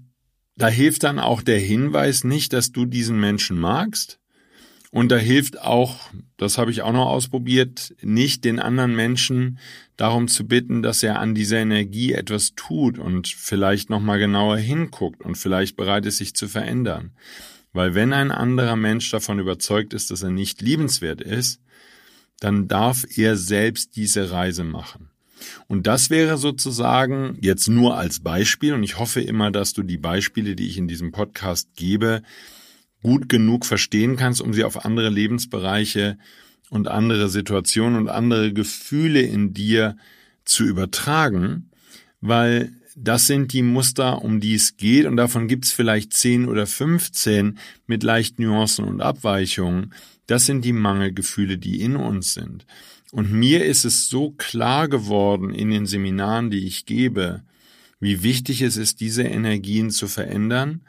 da 0.56 0.68
hilft 0.68 1.04
dann 1.04 1.18
auch 1.18 1.42
der 1.42 1.58
Hinweis 1.58 2.24
nicht, 2.24 2.52
dass 2.52 2.72
du 2.72 2.84
diesen 2.84 3.20
Menschen 3.20 3.58
magst. 3.58 4.18
Und 4.90 5.12
da 5.12 5.16
hilft 5.16 5.60
auch, 5.60 6.10
das 6.38 6.56
habe 6.56 6.70
ich 6.70 6.80
auch 6.82 6.92
noch 6.92 7.06
ausprobiert, 7.06 7.94
nicht 8.00 8.44
den 8.44 8.58
anderen 8.58 8.96
Menschen 8.96 9.58
darum 9.96 10.28
zu 10.28 10.46
bitten, 10.46 10.82
dass 10.82 11.02
er 11.02 11.18
an 11.18 11.34
dieser 11.34 11.58
Energie 11.58 12.12
etwas 12.12 12.54
tut 12.54 12.98
und 12.98 13.28
vielleicht 13.28 13.90
nochmal 13.90 14.18
genauer 14.18 14.56
hinguckt 14.56 15.22
und 15.22 15.36
vielleicht 15.36 15.76
bereit 15.76 16.06
ist, 16.06 16.16
sich 16.16 16.34
zu 16.34 16.48
verändern. 16.48 17.12
Weil 17.72 17.94
wenn 17.94 18.14
ein 18.14 18.30
anderer 18.30 18.76
Mensch 18.76 19.10
davon 19.10 19.38
überzeugt 19.38 19.92
ist, 19.92 20.10
dass 20.10 20.22
er 20.22 20.30
nicht 20.30 20.62
liebenswert 20.62 21.20
ist, 21.20 21.60
dann 22.40 22.66
darf 22.66 23.04
er 23.16 23.36
selbst 23.36 23.96
diese 23.96 24.30
Reise 24.30 24.64
machen. 24.64 25.10
Und 25.66 25.86
das 25.86 26.08
wäre 26.08 26.38
sozusagen 26.38 27.36
jetzt 27.40 27.68
nur 27.68 27.96
als 27.96 28.20
Beispiel, 28.20 28.72
und 28.72 28.82
ich 28.82 28.98
hoffe 28.98 29.20
immer, 29.20 29.50
dass 29.50 29.72
du 29.72 29.82
die 29.82 29.98
Beispiele, 29.98 30.56
die 30.56 30.66
ich 30.66 30.78
in 30.78 30.88
diesem 30.88 31.12
Podcast 31.12 31.68
gebe, 31.76 32.22
gut 33.02 33.28
genug 33.28 33.64
verstehen 33.64 34.16
kannst, 34.16 34.40
um 34.40 34.52
sie 34.52 34.64
auf 34.64 34.84
andere 34.84 35.10
Lebensbereiche 35.10 36.18
und 36.70 36.88
andere 36.88 37.28
Situationen 37.28 37.98
und 37.98 38.08
andere 38.08 38.52
Gefühle 38.52 39.22
in 39.22 39.54
dir 39.54 39.96
zu 40.44 40.64
übertragen, 40.64 41.70
weil 42.20 42.72
das 42.96 43.26
sind 43.26 43.52
die 43.52 43.62
Muster, 43.62 44.22
um 44.22 44.40
die 44.40 44.54
es 44.54 44.76
geht, 44.76 45.06
und 45.06 45.16
davon 45.16 45.46
gibt 45.46 45.66
es 45.66 45.72
vielleicht 45.72 46.12
zehn 46.12 46.48
oder 46.48 46.66
15 46.66 47.58
mit 47.86 48.02
leicht 48.02 48.40
Nuancen 48.40 48.84
und 48.84 49.00
Abweichungen. 49.00 49.94
Das 50.26 50.46
sind 50.46 50.64
die 50.64 50.72
Mangelgefühle, 50.72 51.58
die 51.58 51.80
in 51.80 51.94
uns 51.94 52.34
sind. 52.34 52.66
Und 53.12 53.32
mir 53.32 53.64
ist 53.64 53.84
es 53.84 54.08
so 54.08 54.32
klar 54.32 54.88
geworden 54.88 55.54
in 55.54 55.70
den 55.70 55.86
Seminaren, 55.86 56.50
die 56.50 56.66
ich 56.66 56.86
gebe, 56.86 57.42
wie 58.00 58.22
wichtig 58.22 58.62
es 58.62 58.76
ist, 58.76 59.00
diese 59.00 59.22
Energien 59.22 59.90
zu 59.90 60.08
verändern 60.08 60.82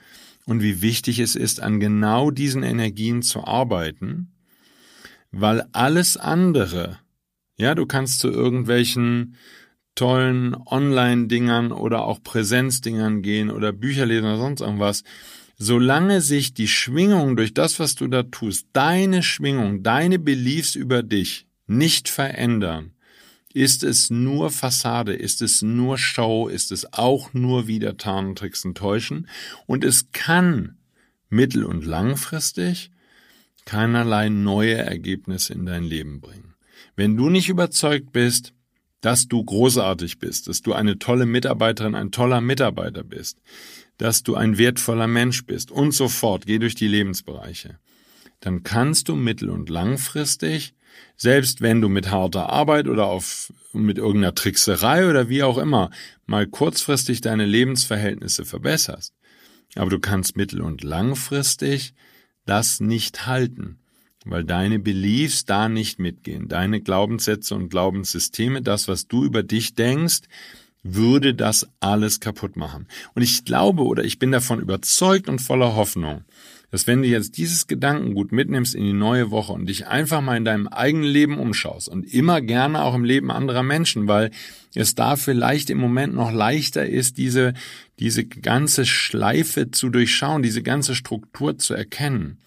und 0.50 0.64
wie 0.64 0.82
wichtig 0.82 1.20
es 1.20 1.36
ist, 1.36 1.62
an 1.62 1.80
genau 1.80 2.32
diesen 2.32 2.64
Energien 2.64 3.22
zu 3.22 3.46
arbeiten, 3.46 4.32
weil 5.32 5.64
alles 5.74 6.18
andere, 6.18 6.98
ja, 7.56 7.76
du 7.76 7.86
kannst 7.86 8.20
zu 8.20 8.30
irgendwelchen 8.30 9.36
tollen 9.94 10.56
Online-Dingern 10.56 11.72
oder 11.72 12.04
auch 12.04 12.24
Präsenzdingern 12.24 13.22
gehen 13.22 13.52
oder 13.52 13.72
Bücher 13.72 14.08
lesen 14.08 14.26
oder 14.26 14.38
sonst 14.38 14.62
irgendwas, 14.62 15.04
solange 15.56 16.20
sich 16.22 16.56
die 16.56 16.68
Schwingung 16.68 17.36
durch 17.36 17.54
das, 17.54 17.80
was 17.80 17.94
du 17.94 18.08
da 18.08 18.24
tust, 18.24 18.70
deine 18.74 19.22
Schwingung, 19.22 19.84
deine 19.84 20.18
Beliefs 20.18 20.74
über 20.74 21.04
dich 21.04 21.46
nicht 21.68 22.10
verändern, 22.10 22.94
ist 23.54 23.84
es 23.84 24.10
nur 24.10 24.52
Fassade, 24.52 25.14
ist 25.14 25.42
es 25.42 25.62
nur 25.62 25.98
Show, 25.98 26.48
ist 26.48 26.72
es 26.72 26.94
auch 26.94 27.34
nur 27.34 27.68
wieder 27.68 27.98
Tarnen, 27.98 28.36
Tricksen, 28.36 28.76
Täuschen? 28.76 29.28
Und 29.66 29.84
es 29.84 30.12
kann 30.12 30.78
mittel- 31.30 31.66
und 31.66 31.86
langfristig 31.86 32.92
keinerlei 33.66 34.30
neue 34.30 34.78
Ergebnisse 34.78 35.54
in 35.54 35.66
dein 35.66 35.84
Leben 35.84 36.22
bringen. 36.22 36.56
Wenn 36.96 37.18
du 37.18 37.30
nicht 37.30 37.50
überzeugt 37.50 38.12
bist, 38.12 38.54
dass 39.02 39.28
du 39.28 39.44
großartig 39.44 40.20
bist, 40.20 40.48
dass 40.48 40.62
du 40.62 40.74
eine 40.74 41.00
tolle 41.00 41.26
Mitarbeiterin, 41.26 41.96
ein 41.96 42.12
toller 42.12 42.42
Mitarbeiter 42.42 43.04
bist, 43.04 43.40
dass 43.98 44.24
du 44.24 44.36
ein 44.36 44.58
wertvoller 44.58 45.08
Mensch 45.08 45.46
bist 45.46 45.72
und 45.72 45.94
so 45.94 46.08
fort, 46.08 46.46
geh 46.46 46.60
durch 46.60 46.76
die 46.76 46.88
Lebensbereiche, 46.88 47.80
dann 48.40 48.64
kannst 48.64 49.10
du 49.10 49.16
mittel- 49.16 49.50
und 49.50 49.70
langfristig 49.70 50.74
selbst 51.16 51.62
wenn 51.62 51.82
du 51.82 51.90
mit 51.90 52.12
harter 52.12 52.50
Arbeit 52.50 52.88
oder 52.88 53.06
auf, 53.06 53.52
mit 53.74 53.98
irgendeiner 53.98 54.36
Trickserei 54.36 55.10
oder 55.10 55.30
wie 55.30 55.44
auch 55.44 55.58
immer 55.58 55.90
mal 56.26 56.48
kurzfristig 56.48 57.22
deine 57.22 57.46
Lebensverhältnisse 57.46 58.46
verbesserst, 58.46 59.14
aber 59.76 59.90
du 59.90 60.00
kannst 60.00 60.38
mittel- 60.38 60.62
und 60.62 60.84
langfristig 60.84 61.94
das 62.46 62.80
nicht 62.80 63.28
halten, 63.28 63.80
weil 64.26 64.44
deine 64.44 64.80
Beliefs 64.80 65.46
da 65.46 65.70
nicht 65.70 66.00
mitgehen. 66.00 66.48
Deine 66.48 66.82
Glaubenssätze 66.82 67.54
und 67.56 67.70
Glaubenssysteme, 67.70 68.62
das, 68.62 68.88
was 68.88 69.08
du 69.08 69.24
über 69.24 69.44
dich 69.44 69.76
denkst, 69.76 70.22
würde 70.84 71.34
das 71.34 71.68
alles 71.80 72.20
kaputt 72.20 72.56
machen. 72.56 72.88
Und 73.14 73.22
ich 73.22 73.46
glaube 73.46 73.84
oder 73.84 74.04
ich 74.04 74.20
bin 74.20 74.32
davon 74.32 74.60
überzeugt 74.60 75.30
und 75.30 75.40
voller 75.40 75.76
Hoffnung, 75.76 76.24
dass 76.72 76.86
wenn 76.86 77.02
du 77.02 77.08
jetzt 77.08 77.38
dieses 77.38 77.68
Gedankengut 77.68 78.32
mitnimmst 78.32 78.76
in 78.76 78.84
die 78.84 78.94
neue 78.94 79.32
Woche 79.32 79.54
und 79.54 79.68
dich 79.68 79.88
einfach 79.88 80.22
mal 80.22 80.38
in 80.38 80.46
deinem 80.46 80.68
eigenen 80.68 81.08
Leben 81.08 81.40
umschaust 81.40 81.90
und 81.90 82.04
immer 82.04 82.42
gerne 82.42 82.84
auch 82.84 82.94
im 82.94 83.04
Leben 83.04 83.32
anderer 83.32 83.64
Menschen, 83.64 84.08
weil 84.08 84.32
es 84.76 84.96
da 84.96 85.16
vielleicht 85.16 85.70
im 85.70 85.80
Moment 85.80 86.14
noch 86.14 86.32
leichter 86.32 86.86
ist, 86.86 87.18
diese, 87.18 87.54
diese 88.00 88.26
ganze 88.26 88.86
Schleife 88.86 89.72
zu 89.72 89.90
durchschauen, 89.90 90.44
diese 90.44 90.62
ganze 90.62 90.96
Struktur 90.96 91.58
zu 91.58 91.74
erkennen, 91.74 92.40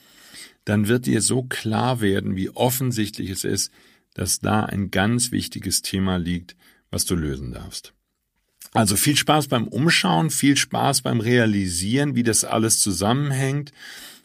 dann 0.64 0.86
wird 0.86 1.06
dir 1.06 1.20
so 1.20 1.42
klar 1.42 2.00
werden, 2.00 2.36
wie 2.36 2.50
offensichtlich 2.50 3.30
es 3.30 3.44
ist, 3.44 3.72
dass 4.14 4.38
da 4.38 4.64
ein 4.64 4.90
ganz 4.90 5.32
wichtiges 5.32 5.82
Thema 5.82 6.16
liegt, 6.16 6.56
was 6.90 7.04
du 7.06 7.16
lösen 7.16 7.52
darfst. 7.52 7.94
Also 8.72 8.96
viel 8.96 9.16
Spaß 9.16 9.48
beim 9.48 9.68
Umschauen, 9.68 10.30
viel 10.30 10.56
Spaß 10.56 11.02
beim 11.02 11.20
Realisieren, 11.20 12.14
wie 12.14 12.22
das 12.22 12.44
alles 12.44 12.80
zusammenhängt 12.80 13.72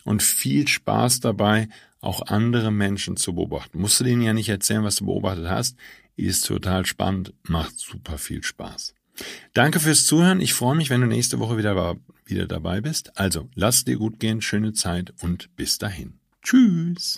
und 0.04 0.23
viel 0.23 0.67
Spaß 0.67 1.19
dabei, 1.19 1.67
auch 2.00 2.21
andere 2.28 2.71
Menschen 2.71 3.17
zu 3.17 3.36
beobachten. 3.36 3.80
Musst 3.80 4.00
du 4.00 4.04
denen 4.04 4.21
ja 4.21 4.34
nicht 4.34 4.50
erzählen, 4.50 4.84
was 4.84 4.97
du 4.97 5.06
beobachtet 5.06 5.47
hast. 5.47 5.76
Ist 6.15 6.45
total 6.47 6.86
spannend, 6.86 7.34
macht 7.43 7.78
super 7.78 8.17
viel 8.17 8.43
Spaß. 8.43 8.93
Danke 9.54 9.80
fürs 9.80 10.06
Zuhören. 10.06 10.41
Ich 10.41 10.54
freue 10.54 10.76
mich, 10.76 10.89
wenn 10.89 11.02
du 11.02 11.08
nächste 11.08 11.39
Woche 11.39 11.58
wieder, 11.58 11.95
wieder 12.26 12.47
dabei 12.47 12.82
bist. 12.82 13.17
Also, 13.17 13.50
lass 13.56 13.84
dir 13.84 13.97
gut 13.97 14.19
gehen, 14.19 14.41
schöne 14.41 14.73
Zeit 14.73 15.13
und 15.21 15.56
bis 15.56 15.78
dahin. 15.78 16.19
Tschüss. 16.43 17.17